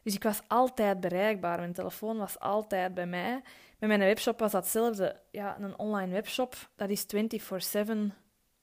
Dus 0.03 0.15
ik 0.15 0.23
was 0.23 0.41
altijd 0.47 0.99
bereikbaar. 0.99 1.59
Mijn 1.59 1.73
telefoon 1.73 2.17
was 2.17 2.39
altijd 2.39 2.93
bij 2.93 3.05
mij. 3.05 3.41
Met 3.79 3.89
mijn 3.89 3.99
webshop 3.99 4.39
was 4.39 4.51
dat 4.51 4.63
hetzelfde. 4.63 5.19
Ja, 5.31 5.57
een 5.59 5.77
online 5.79 6.11
webshop, 6.11 6.55
dat 6.75 6.89
is 6.89 7.05
24-7, 7.85 7.97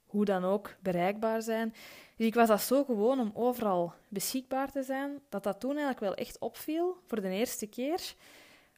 hoe 0.06 0.24
dan 0.24 0.44
ook, 0.44 0.76
bereikbaar 0.82 1.42
zijn. 1.42 1.74
Dus 2.20 2.28
ik 2.28 2.34
was 2.34 2.48
dat 2.48 2.60
zo 2.60 2.84
gewoon 2.84 3.20
om 3.20 3.30
overal 3.34 3.92
beschikbaar 4.08 4.70
te 4.70 4.82
zijn, 4.82 5.20
dat 5.28 5.42
dat 5.42 5.60
toen 5.60 5.70
eigenlijk 5.70 6.00
wel 6.00 6.14
echt 6.14 6.38
opviel, 6.38 6.96
voor 7.06 7.20
de 7.20 7.28
eerste 7.28 7.66
keer, 7.66 8.14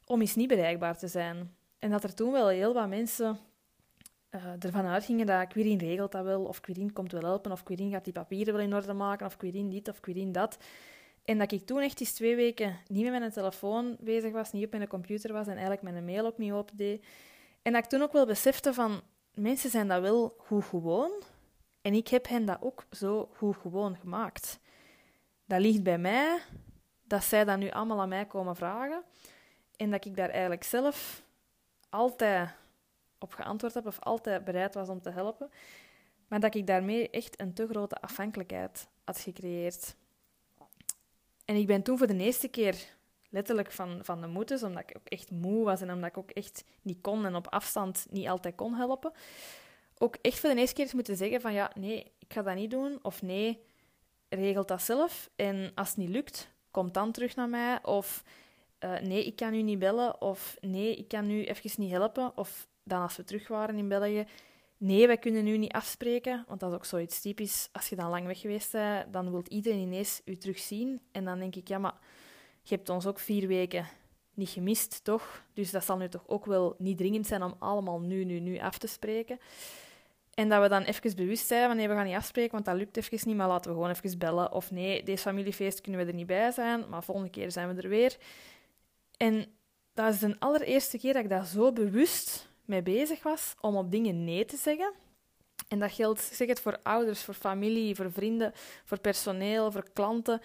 om 0.05 0.21
eens 0.21 0.35
niet 0.35 0.47
bereikbaar 0.47 0.97
te 0.97 1.07
zijn. 1.07 1.55
En 1.79 1.91
dat 1.91 2.03
er 2.03 2.13
toen 2.13 2.31
wel 2.31 2.47
heel 2.47 2.73
wat 2.73 2.87
mensen 2.87 3.39
uh, 4.31 4.41
ervan 4.59 4.85
uitgingen 4.85 5.25
dat 5.25 5.47
Quirin 5.47 5.77
regelt 5.77 6.11
dat 6.11 6.23
wel, 6.23 6.43
of 6.43 6.59
Quirin 6.59 6.93
komt 6.93 7.11
wel 7.11 7.21
helpen, 7.21 7.51
of 7.51 7.63
Quirin 7.63 7.91
gaat 7.91 8.03
die 8.03 8.13
papieren 8.13 8.53
wel 8.53 8.63
in 8.63 8.73
orde 8.73 8.93
maken, 8.93 9.25
of 9.25 9.37
Quirin 9.37 9.69
dit, 9.69 9.87
of 9.87 9.99
Quirin 9.99 10.31
dat. 10.31 10.57
En 11.25 11.37
dat 11.37 11.51
ik 11.51 11.65
toen 11.65 11.79
echt 11.79 11.99
eens 11.99 12.13
twee 12.13 12.35
weken 12.35 12.79
niet 12.87 13.03
met 13.03 13.19
mijn 13.19 13.31
telefoon 13.31 13.97
bezig 13.99 14.31
was, 14.31 14.51
niet 14.51 14.65
op 14.65 14.71
mijn 14.71 14.87
computer 14.87 15.33
was 15.33 15.47
en 15.47 15.53
eigenlijk 15.53 15.81
mijn 15.81 16.05
mail 16.05 16.25
ook 16.25 16.37
niet 16.37 16.53
opdeed. 16.53 17.05
En 17.61 17.73
dat 17.73 17.83
ik 17.83 17.89
toen 17.89 18.01
ook 18.01 18.13
wel 18.13 18.25
besefte 18.25 18.73
van, 18.73 19.01
mensen 19.33 19.69
zijn 19.69 19.87
dat 19.87 20.01
wel 20.01 20.35
goed 20.37 20.63
gewoon, 20.63 21.11
en 21.83 21.93
ik 21.93 22.07
heb 22.07 22.27
hen 22.27 22.45
dat 22.45 22.57
ook 22.61 22.85
zo 22.91 23.29
goed 23.35 23.57
gewoon 23.57 23.95
gemaakt. 23.95 24.59
Dat 25.45 25.61
ligt 25.61 25.83
bij 25.83 25.97
mij, 25.97 26.39
dat 27.03 27.23
zij 27.23 27.43
dat 27.43 27.57
nu 27.57 27.69
allemaal 27.69 28.01
aan 28.01 28.09
mij 28.09 28.25
komen 28.25 28.55
vragen, 28.55 29.03
en 29.75 29.91
dat 29.91 30.05
ik 30.05 30.15
daar 30.15 30.29
eigenlijk 30.29 30.63
zelf 30.63 31.23
altijd 31.89 32.49
op 33.19 33.33
geantwoord 33.33 33.73
heb 33.73 33.85
of 33.85 33.99
altijd 33.99 34.43
bereid 34.43 34.73
was 34.73 34.89
om 34.89 35.01
te 35.01 35.09
helpen. 35.09 35.49
Maar 36.27 36.39
dat 36.39 36.55
ik 36.55 36.67
daarmee 36.67 37.09
echt 37.09 37.41
een 37.41 37.53
te 37.53 37.67
grote 37.67 37.95
afhankelijkheid 37.95 38.87
had 39.03 39.19
gecreëerd. 39.19 39.95
En 41.45 41.55
ik 41.55 41.67
ben 41.67 41.83
toen 41.83 41.97
voor 41.97 42.07
de 42.07 42.17
eerste 42.17 42.47
keer 42.47 42.75
letterlijk 43.29 43.71
van, 43.71 43.99
van 44.01 44.21
de 44.21 44.27
moeders, 44.27 44.63
omdat 44.63 44.83
ik 44.89 44.97
ook 44.97 45.07
echt 45.07 45.31
moe 45.31 45.63
was 45.63 45.81
en 45.81 45.91
omdat 45.91 46.09
ik 46.09 46.17
ook 46.17 46.31
echt 46.31 46.63
niet 46.81 47.01
kon 47.01 47.25
en 47.25 47.35
op 47.35 47.47
afstand 47.47 48.05
niet 48.09 48.27
altijd 48.27 48.55
kon 48.55 48.73
helpen, 48.73 49.11
ook 49.97 50.15
echt 50.21 50.39
voor 50.39 50.49
de 50.49 50.55
eerste 50.55 50.75
keer 50.75 50.89
moeten 50.93 51.17
zeggen 51.17 51.41
van 51.41 51.53
ja, 51.53 51.71
nee, 51.75 52.11
ik 52.19 52.33
ga 52.33 52.41
dat 52.41 52.55
niet 52.55 52.71
doen, 52.71 52.99
of 53.01 53.21
nee, 53.21 53.63
regelt 54.29 54.67
dat 54.67 54.81
zelf. 54.81 55.29
En 55.35 55.71
als 55.75 55.87
het 55.87 55.97
niet 55.97 56.09
lukt, 56.09 56.49
kom 56.71 56.91
dan 56.91 57.11
terug 57.11 57.35
naar 57.35 57.49
mij, 57.49 57.83
of 57.83 58.23
uh, 58.79 58.99
nee, 58.99 59.25
ik 59.25 59.35
kan 59.35 59.53
u 59.53 59.61
niet 59.61 59.79
bellen, 59.79 60.21
of 60.21 60.57
nee, 60.61 60.95
ik 60.95 61.07
kan 61.07 61.29
u 61.29 61.43
even 61.43 61.71
niet 61.77 61.91
helpen, 61.91 62.37
of 62.37 62.67
dan 62.83 63.01
als 63.01 63.15
we 63.15 63.23
terug 63.23 63.47
waren 63.47 63.77
in 63.77 63.87
België, 63.87 64.25
nee, 64.77 65.07
wij 65.07 65.17
kunnen 65.17 65.43
nu 65.43 65.57
niet 65.57 65.71
afspreken, 65.71 66.45
want 66.47 66.59
dat 66.59 66.69
is 66.69 66.75
ook 66.75 66.85
zoiets 66.85 67.21
typisch. 67.21 67.69
Als 67.71 67.89
je 67.89 67.95
dan 67.95 68.09
lang 68.09 68.25
weg 68.25 68.39
geweest 68.39 68.71
bent, 68.71 69.13
dan 69.13 69.31
wil 69.31 69.43
iedereen 69.47 69.79
ineens 69.79 70.21
u 70.25 70.37
terugzien. 70.37 71.01
En 71.11 71.25
dan 71.25 71.39
denk 71.39 71.55
ik, 71.55 71.67
ja, 71.67 71.77
maar 71.77 71.97
je 72.61 72.75
hebt 72.75 72.89
ons 72.89 73.05
ook 73.05 73.19
vier 73.19 73.47
weken 73.47 73.87
niet 74.33 74.49
gemist, 74.49 75.03
toch? 75.03 75.43
Dus 75.53 75.71
dat 75.71 75.85
zal 75.85 75.97
nu 75.97 76.09
toch 76.09 76.23
ook 76.27 76.45
wel 76.45 76.75
niet 76.77 76.97
dringend 76.97 77.27
zijn 77.27 77.43
om 77.43 77.55
allemaal 77.59 77.99
nu, 77.99 78.23
nu, 78.23 78.39
nu 78.39 78.59
af 78.59 78.77
te 78.77 78.87
spreken. 78.87 79.39
En 80.33 80.49
dat 80.49 80.61
we 80.61 80.69
dan 80.69 80.83
even 80.83 81.15
bewust 81.15 81.47
zijn 81.47 81.67
van 81.67 81.77
nee, 81.77 81.87
we 81.87 81.93
gaan 81.93 82.05
niet 82.05 82.15
afspreken, 82.15 82.51
want 82.51 82.65
dat 82.65 82.75
lukt 82.75 82.97
even 82.97 83.27
niet, 83.27 83.35
maar 83.37 83.47
laten 83.47 83.71
we 83.71 83.77
gewoon 83.77 83.91
even 83.91 84.17
bellen. 84.17 84.51
Of 84.51 84.71
nee, 84.71 85.03
deze 85.03 85.21
familiefeest 85.21 85.81
kunnen 85.81 86.01
we 86.01 86.07
er 86.07 86.13
niet 86.13 86.27
bij 86.27 86.51
zijn, 86.51 86.89
maar 86.89 87.03
volgende 87.03 87.29
keer 87.29 87.51
zijn 87.51 87.75
we 87.75 87.81
er 87.81 87.89
weer. 87.89 88.17
En 89.17 89.45
dat 89.93 90.13
is 90.13 90.19
de 90.19 90.35
allereerste 90.39 90.97
keer 90.97 91.13
dat 91.13 91.23
ik 91.23 91.29
daar 91.29 91.45
zo 91.45 91.71
bewust 91.71 92.49
mee 92.65 92.81
bezig 92.81 93.23
was 93.23 93.53
om 93.61 93.75
op 93.75 93.91
dingen 93.91 94.23
nee 94.23 94.45
te 94.45 94.57
zeggen. 94.57 94.93
En 95.67 95.79
dat 95.79 95.91
geldt, 95.91 96.21
zeg 96.21 96.47
het 96.47 96.61
voor 96.61 96.79
ouders, 96.83 97.23
voor 97.23 97.33
familie, 97.33 97.95
voor 97.95 98.11
vrienden, 98.11 98.51
voor 98.83 98.99
personeel, 98.99 99.71
voor 99.71 99.85
klanten. 99.93 100.41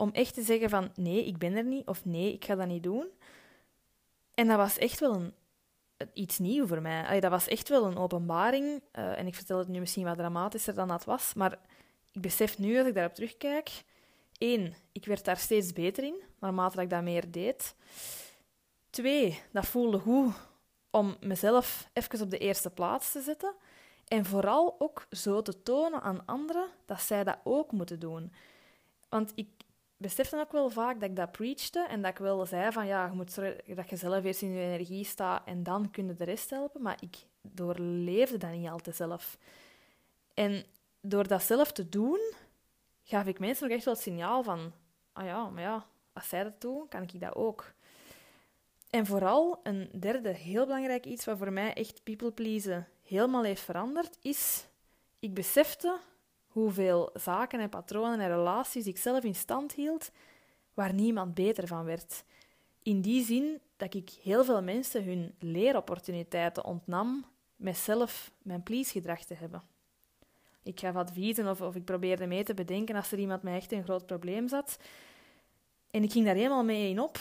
Om 0.00 0.10
echt 0.12 0.34
te 0.34 0.42
zeggen 0.42 0.70
van 0.70 0.92
nee, 0.94 1.26
ik 1.26 1.38
ben 1.38 1.56
er 1.56 1.64
niet 1.64 1.86
of 1.86 2.04
nee, 2.04 2.32
ik 2.32 2.44
ga 2.44 2.54
dat 2.54 2.66
niet 2.66 2.82
doen. 2.82 3.06
En 4.34 4.46
dat 4.46 4.56
was 4.56 4.78
echt 4.78 5.00
wel 5.00 5.14
een, 5.14 5.34
iets 6.12 6.38
nieuws 6.38 6.68
voor 6.68 6.82
mij. 6.82 7.20
Dat 7.20 7.30
was 7.30 7.48
echt 7.48 7.68
wel 7.68 7.84
een 7.84 7.96
openbaring. 7.96 8.82
Uh, 8.98 9.18
en 9.18 9.26
ik 9.26 9.34
vertel 9.34 9.58
het 9.58 9.68
nu 9.68 9.80
misschien 9.80 10.04
wat 10.04 10.16
dramatischer 10.16 10.74
dan 10.74 10.88
dat 10.88 11.04
was. 11.04 11.34
Maar 11.34 11.58
ik 12.12 12.20
besef 12.20 12.58
nu, 12.58 12.78
als 12.78 12.86
ik 12.86 12.94
daarop 12.94 13.14
terugkijk... 13.14 13.70
één, 14.38 14.74
ik 14.92 15.04
werd 15.04 15.24
daar 15.24 15.36
steeds 15.36 15.72
beter 15.72 16.04
in, 16.04 16.22
naarmate 16.38 16.82
ik 16.82 16.90
dat 16.90 17.02
meer 17.02 17.30
deed. 17.30 17.74
Twee, 18.90 19.42
dat 19.52 19.66
voelde 19.66 19.98
goed 19.98 20.34
om 20.90 21.16
mezelf 21.20 21.88
even 21.92 22.20
op 22.20 22.30
de 22.30 22.38
eerste 22.38 22.70
plaats 22.70 23.12
te 23.12 23.20
zetten. 23.20 23.54
En 24.08 24.24
vooral 24.24 24.76
ook 24.78 25.06
zo 25.10 25.42
te 25.42 25.62
tonen 25.62 26.02
aan 26.02 26.26
anderen 26.26 26.66
dat 26.86 27.00
zij 27.00 27.24
dat 27.24 27.38
ook 27.44 27.72
moeten 27.72 27.98
doen. 27.98 28.32
Want 29.08 29.32
ik 29.34 29.48
besefte 30.00 30.36
ook 30.36 30.52
wel 30.52 30.70
vaak 30.70 31.00
dat 31.00 31.10
ik 31.10 31.16
dat 31.16 31.32
preachte 31.32 31.86
en 31.88 32.02
dat 32.02 32.10
ik 32.10 32.18
wel 32.18 32.46
zei 32.46 32.72
van 32.72 32.86
ja, 32.86 33.06
je 33.06 33.12
moet 33.12 33.32
zorgen 33.32 33.74
dat 33.74 33.90
je 33.90 33.96
zelf 33.96 34.24
eerst 34.24 34.42
in 34.42 34.52
je 34.52 34.60
energie 34.60 35.04
staat 35.04 35.46
en 35.46 35.62
dan 35.62 35.90
kun 35.90 36.16
de 36.16 36.24
rest 36.24 36.50
helpen. 36.50 36.82
Maar 36.82 36.96
ik 37.00 37.16
doorleefde 37.40 38.36
dat 38.36 38.50
niet 38.50 38.68
altijd 38.68 38.96
zelf. 38.96 39.38
En 40.34 40.64
door 41.00 41.28
dat 41.28 41.42
zelf 41.42 41.72
te 41.72 41.88
doen, 41.88 42.32
gaf 43.02 43.26
ik 43.26 43.38
mensen 43.38 43.66
nog 43.66 43.76
echt 43.76 43.84
wel 43.84 43.94
het 43.94 44.02
signaal 44.02 44.42
van 44.42 44.72
ah 45.12 45.24
ja, 45.24 45.48
maar 45.48 45.62
ja, 45.62 45.86
als 46.12 46.28
zij 46.28 46.42
dat 46.42 46.60
doen, 46.60 46.88
kan 46.88 47.02
ik 47.02 47.20
dat 47.20 47.34
ook. 47.34 47.72
En 48.90 49.06
vooral 49.06 49.60
een 49.62 49.90
derde 49.98 50.32
heel 50.32 50.66
belangrijk 50.66 51.06
iets 51.06 51.24
wat 51.24 51.38
voor 51.38 51.52
mij 51.52 51.74
echt 51.74 52.02
people 52.02 52.32
pleasen 52.32 52.88
helemaal 53.02 53.42
heeft 53.42 53.62
veranderd, 53.62 54.18
is 54.22 54.66
ik 55.18 55.34
besefte 55.34 55.98
hoeveel 56.50 57.10
zaken 57.14 57.60
en 57.60 57.68
patronen 57.68 58.20
en 58.20 58.28
relaties 58.28 58.86
ik 58.86 58.98
zelf 58.98 59.24
in 59.24 59.34
stand 59.34 59.72
hield 59.72 60.10
waar 60.74 60.94
niemand 60.94 61.34
beter 61.34 61.66
van 61.66 61.84
werd. 61.84 62.24
In 62.82 63.00
die 63.00 63.24
zin 63.24 63.60
dat 63.76 63.94
ik 63.94 64.10
heel 64.22 64.44
veel 64.44 64.62
mensen 64.62 65.04
hun 65.04 65.34
leeropportuniteiten 65.38 66.64
ontnam 66.64 67.24
met 67.56 67.76
zelf 67.76 68.32
mijn 68.42 68.62
please-gedrag 68.62 69.24
te 69.24 69.34
hebben. 69.34 69.62
Ik 70.62 70.80
gaf 70.80 70.94
adviezen 70.94 71.48
of, 71.48 71.60
of 71.60 71.74
ik 71.74 71.84
probeerde 71.84 72.26
mee 72.26 72.44
te 72.44 72.54
bedenken 72.54 72.96
als 72.96 73.12
er 73.12 73.18
iemand 73.18 73.42
mij 73.42 73.56
echt 73.56 73.72
een 73.72 73.84
groot 73.84 74.06
probleem 74.06 74.48
zat. 74.48 74.78
En 75.90 76.02
ik 76.02 76.12
ging 76.12 76.24
daar 76.24 76.34
helemaal 76.34 76.64
mee 76.64 76.90
in 76.90 77.00
op, 77.00 77.18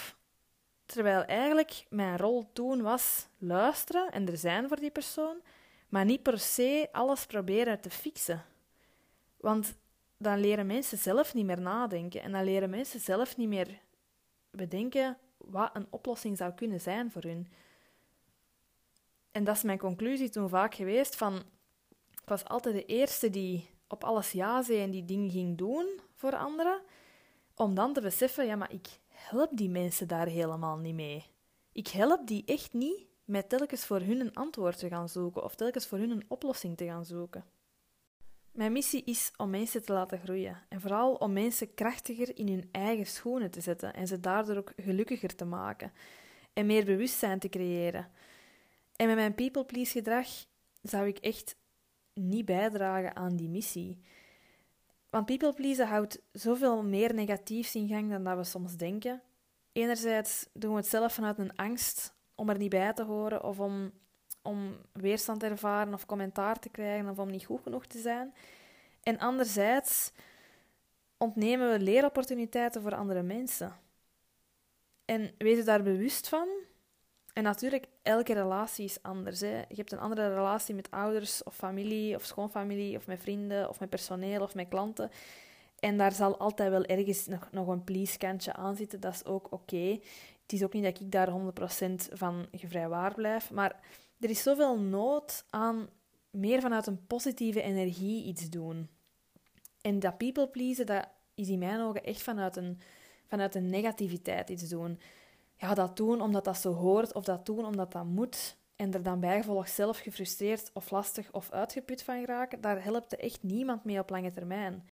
terwijl 0.86 1.24
eigenlijk 1.24 1.86
mijn 1.90 2.18
rol 2.18 2.50
toen 2.54 2.82
was 2.82 3.28
luisteren 3.38 4.12
en 4.12 4.28
er 4.28 4.38
zijn 4.38 4.68
voor 4.68 4.80
die 4.80 4.92
persoon, 4.92 5.42
maar 5.90 6.06
niet 6.06 6.24
per 6.24 6.40
se 6.40 6.90
alles 6.92 7.26
proberen 7.26 7.82
te 7.82 7.90
fixen. 7.90 8.44
Want 9.39 9.77
dan 10.17 10.39
leren 10.39 10.65
mensen 10.65 10.98
zelf 10.98 11.34
niet 11.34 11.46
meer 11.46 11.62
nadenken 11.62 12.22
en 12.22 12.31
dan 12.31 12.43
leren 12.43 12.69
mensen 12.69 13.00
zelf 13.00 13.38
niet 13.38 13.48
meer 13.48 13.79
bedenken 14.51 15.17
wat 15.38 15.69
een 15.74 15.88
oplossing 15.89 16.38
zou 16.38 16.53
kunnen 16.53 16.81
zijn 16.81 17.12
voor 17.12 17.22
hun. 17.22 17.48
En 19.31 19.43
dat 19.43 19.55
is 19.55 19.63
mijn 19.63 19.77
conclusie 19.77 20.29
toen 20.29 20.50
vaak 20.50 20.75
geweest 20.75 21.15
van 21.15 21.43
ik 22.12 22.36
was 22.36 22.46
altijd 22.46 22.75
de 22.75 22.86
eerste 22.86 23.29
die 23.29 23.69
op 23.88 24.03
alles 24.03 24.31
ja 24.31 24.62
zei 24.62 24.81
en 24.81 24.91
die 24.91 25.05
dingen 25.05 25.29
ging 25.29 25.58
doen 25.58 26.00
voor 26.13 26.36
anderen, 26.36 26.81
om 27.55 27.75
dan 27.75 27.93
te 27.93 28.01
beseffen, 28.01 28.46
ja, 28.46 28.55
maar 28.55 28.74
ik 28.74 28.88
help 29.08 29.50
die 29.53 29.69
mensen 29.69 30.08
daar 30.08 30.27
helemaal 30.27 30.77
niet 30.77 30.96
mee. 30.96 31.25
Ik 31.72 31.88
help 31.88 32.27
die 32.27 32.43
echt 32.46 32.74
niet 32.74 33.05
met 33.25 33.50
telkens 33.50 33.86
voor 33.86 34.00
hun 34.00 34.19
een 34.19 34.36
antwoord 34.36 34.77
te 34.77 34.88
gaan 34.88 35.10
zoeken 35.10 35.43
of 35.43 35.55
telkens 35.55 35.88
voor 35.88 35.98
hun 35.98 36.12
een 36.12 36.25
oplossing 36.27 36.77
te 36.77 36.86
gaan 36.86 37.05
zoeken. 37.05 37.43
Mijn 38.51 38.72
missie 38.72 39.03
is 39.03 39.32
om 39.38 39.50
mensen 39.50 39.86
te 39.86 39.94
laten 39.94 40.20
groeien 40.20 40.65
en 40.70 40.82
vooral 40.82 41.13
om 41.13 41.34
mensen 41.34 41.74
krachtiger 41.74 42.38
in 42.38 42.48
hun 42.48 42.70
eigen 42.72 43.06
schoenen 43.06 43.51
te 43.51 43.62
zetten 43.62 43.94
en 43.94 44.08
ze 44.08 44.20
daardoor 44.20 44.58
ook 44.58 44.74
gelukkiger 44.75 45.36
te 45.36 45.46
maken 45.46 45.91
en 46.53 46.65
meer 46.65 46.86
bewustzijn 46.86 47.39
te 47.39 47.50
creëren. 47.50 48.12
En 48.96 49.08
met 49.08 49.15
mijn 49.15 49.36
people 49.36 49.65
please 49.65 49.91
gedrag 49.91 50.27
zou 50.82 51.08
ik 51.08 51.18
echt 51.18 51.56
niet 52.13 52.46
bijdragen 52.46 53.15
aan 53.15 53.36
die 53.36 53.50
missie. 53.50 54.00
Want 55.10 55.25
people 55.25 55.53
pleasen 55.53 55.88
houdt 55.88 56.22
zoveel 56.32 56.84
meer 56.84 57.13
negatiefs 57.13 57.75
in 57.75 57.88
gang 57.88 58.10
dan 58.10 58.24
dat 58.24 58.38
we 58.38 58.44
soms 58.44 58.75
denken. 58.75 59.22
Enerzijds 59.72 60.50
doen 60.53 60.72
we 60.72 60.77
het 60.77 60.88
zelf 60.88 61.13
vanuit 61.13 61.39
een 61.39 61.56
angst 61.56 62.13
om 62.36 62.50
er 62.50 62.58
niet 62.58 62.70
bij 62.70 62.94
te 62.94 63.03
horen 63.03 63.44
of 63.44 63.60
om, 63.60 63.91
om 64.50 64.75
weerstand 64.91 65.39
te 65.39 65.46
ervaren 65.46 65.94
of 65.94 66.06
commentaar 66.06 66.60
te 66.60 66.70
krijgen 66.70 67.10
of 67.10 67.20
om 67.20 67.29
niet 67.29 67.46
goed 67.46 67.62
genoeg 67.62 67.86
te 67.86 68.00
zijn. 68.00 68.34
En 69.03 69.20
anderzijds 69.20 70.12
ontnemen 71.18 71.72
we 71.72 71.79
leeropportuniteiten 71.79 72.82
voor 72.82 72.96
andere 72.96 73.22
mensen. 73.22 73.75
En 75.06 75.32
wees 75.38 75.65
daar 75.65 75.84
bewust 75.84 76.29
van. 76.29 76.48
En 77.34 77.44
natuurlijk, 77.44 77.86
elke 78.01 78.34
relatie 78.34 78.86
is 78.86 79.02
anders. 79.02 79.39
Hè. 79.39 79.58
Je 79.58 79.76
hebt 79.76 79.91
een 79.91 80.00
andere 80.00 80.34
relatie 80.34 80.76
met 80.76 80.91
ouders 80.91 81.43
of 81.43 81.56
familie 81.56 82.15
of 82.15 82.24
schoonfamilie 82.24 82.97
of 82.97 83.08
met 83.08 83.21
vrienden 83.21 83.69
of 83.69 83.80
met 83.80 83.89
personeel 83.89 84.41
of 84.41 84.56
met 84.56 84.67
klanten. 84.67 85.12
En 85.80 85.97
daar 85.97 86.12
zal 86.12 86.38
altijd 86.38 86.69
wel 86.69 86.86
ergens 86.86 87.28
nog, 87.28 87.47
nog 87.52 87.67
een 87.67 87.84
please-kantje 87.84 88.54
aan 88.54 88.76
zitten. 88.76 89.00
Dat 89.00 89.13
is 89.13 89.26
ook 89.26 89.47
oké. 89.52 90.00
Het 90.41 90.54
is 90.54 90.63
ook 90.63 90.74
niet 90.74 90.84
dat 90.84 91.00
ik 91.00 91.12
daar 91.12 91.30
100% 91.30 91.93
van 92.12 92.47
gevrijwaard 92.52 93.15
blijf, 93.15 93.52
maar 93.52 93.80
er 94.19 94.29
is 94.29 94.43
zoveel 94.43 94.79
nood 94.79 95.45
aan 95.49 95.89
meer 96.29 96.62
vanuit 96.62 96.88
een 96.88 97.05
positieve 97.08 97.62
energie 97.62 98.23
iets 98.23 98.49
doen. 98.49 98.89
En 99.82 99.99
dat 99.99 100.17
people 100.17 100.47
pleasen, 100.47 100.86
dat 100.86 101.08
is 101.36 101.49
in 101.49 101.60
mijn 101.60 101.82
ogen 101.82 102.03
echt 102.03 102.21
vanuit 102.21 102.55
een, 102.55 102.79
vanuit 103.27 103.55
een 103.55 103.69
negativiteit 103.69 104.49
iets 104.49 104.69
doen. 104.69 104.99
Ja, 105.58 105.73
dat 105.73 105.97
doen 105.97 106.21
omdat 106.21 106.43
dat 106.43 106.58
zo 106.58 106.73
hoort, 106.73 107.13
of 107.13 107.23
dat 107.23 107.45
doen 107.45 107.65
omdat 107.65 107.91
dat 107.91 108.05
moet, 108.05 108.58
en 108.75 108.93
er 108.93 109.03
dan 109.03 109.19
bijgevolg 109.19 109.67
zelf 109.67 109.99
gefrustreerd 109.99 110.69
of 110.73 110.91
lastig 110.91 111.32
of 111.32 111.51
uitgeput 111.51 112.03
van 112.03 112.19
geraken, 112.19 112.62
daar 112.62 112.84
helpt 112.84 113.15
echt 113.15 113.43
niemand 113.43 113.84
mee 113.84 113.99
op 113.99 114.10
lange 114.10 114.32
termijn. 114.32 114.88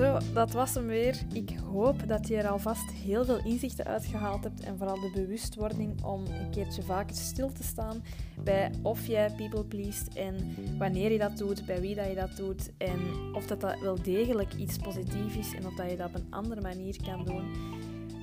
Zo, 0.00 0.18
dat 0.32 0.52
was 0.52 0.74
hem 0.74 0.86
weer. 0.86 1.18
Ik 1.32 1.50
hoop 1.72 2.08
dat 2.08 2.28
je 2.28 2.36
er 2.36 2.48
alvast 2.48 2.90
heel 2.90 3.24
veel 3.24 3.44
inzichten 3.44 3.84
uitgehaald 3.84 4.44
hebt 4.44 4.60
en 4.60 4.78
vooral 4.78 5.00
de 5.00 5.10
bewustwording 5.14 6.04
om 6.04 6.24
een 6.26 6.50
keertje 6.50 6.82
vaker 6.82 7.16
stil 7.16 7.52
te 7.52 7.62
staan 7.62 8.02
bij 8.44 8.70
of 8.82 9.06
jij 9.06 9.30
people 9.36 9.64
pleased 9.64 10.14
en 10.14 10.56
wanneer 10.78 11.12
je 11.12 11.18
dat 11.18 11.36
doet, 11.36 11.66
bij 11.66 11.80
wie 11.80 11.94
dat 11.94 12.06
je 12.06 12.14
dat 12.14 12.36
doet 12.36 12.70
en 12.78 12.98
of 13.34 13.46
dat, 13.46 13.60
dat 13.60 13.80
wel 13.80 14.02
degelijk 14.02 14.54
iets 14.54 14.76
positiefs 14.76 15.36
is 15.36 15.54
en 15.54 15.66
of 15.66 15.74
dat 15.74 15.90
je 15.90 15.96
dat 15.96 16.08
op 16.08 16.14
een 16.14 16.26
andere 16.30 16.60
manier 16.60 16.96
kan 17.04 17.24
doen. 17.24 17.50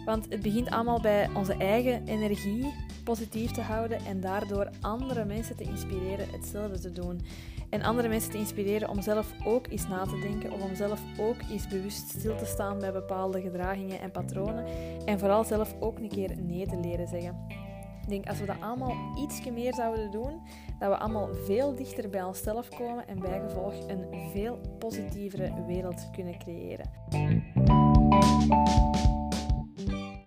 Want 0.06 0.26
het 0.30 0.42
begint 0.42 0.70
allemaal 0.70 1.02
bij 1.02 1.30
onze 1.34 1.54
eigen 1.54 2.08
energie 2.08 2.74
positief 3.04 3.52
te 3.52 3.62
houden 3.62 4.06
en 4.06 4.22
daardoor 4.22 4.70
andere 4.82 5.26
mensen 5.26 5.56
te 5.56 5.64
inspireren 5.64 6.30
hetzelfde 6.32 6.80
te 6.80 6.92
doen. 6.92 7.22
En 7.70 7.84
andere 7.84 8.08
mensen 8.08 8.32
te 8.32 8.38
inspireren 8.38 8.90
om 8.90 9.02
zelf 9.02 9.34
ook 9.46 9.68
eens 9.68 9.88
na 9.88 10.04
te 10.04 10.20
denken 10.20 10.52
of 10.52 10.62
om 10.62 10.76
zelf 10.76 11.02
ook 11.20 11.36
eens 11.52 11.68
bewust 11.68 12.10
stil 12.10 12.36
te 12.36 12.46
staan 12.46 12.80
bij 12.80 12.92
bepaalde 12.92 13.42
gedragingen 13.42 14.00
en 14.00 14.12
patronen. 14.12 14.66
En 15.06 15.20
vooral 15.20 15.44
zelf 15.44 15.76
ook 15.80 16.00
een 16.00 16.10
keer 16.10 16.38
nee 16.42 16.68
te 16.68 16.80
leren 16.80 17.08
zeggen. 17.08 17.66
Ik 18.02 18.10
denk 18.14 18.28
als 18.28 18.40
we 18.40 18.46
dat 18.46 18.62
allemaal 18.62 18.96
iets 19.18 19.50
meer 19.50 19.74
zouden 19.74 20.12
doen, 20.12 20.42
dat 20.80 20.90
we 20.90 20.98
allemaal 20.98 21.30
veel 21.34 21.76
dichter 21.76 22.10
bij 22.10 22.24
onszelf 22.24 22.70
komen 22.70 23.08
en 23.08 23.20
bijgevolg 23.20 23.74
een 23.88 24.30
veel 24.32 24.60
positievere 24.80 25.66
wereld 25.68 26.10
kunnen 26.12 26.38
creëren. 26.38 26.90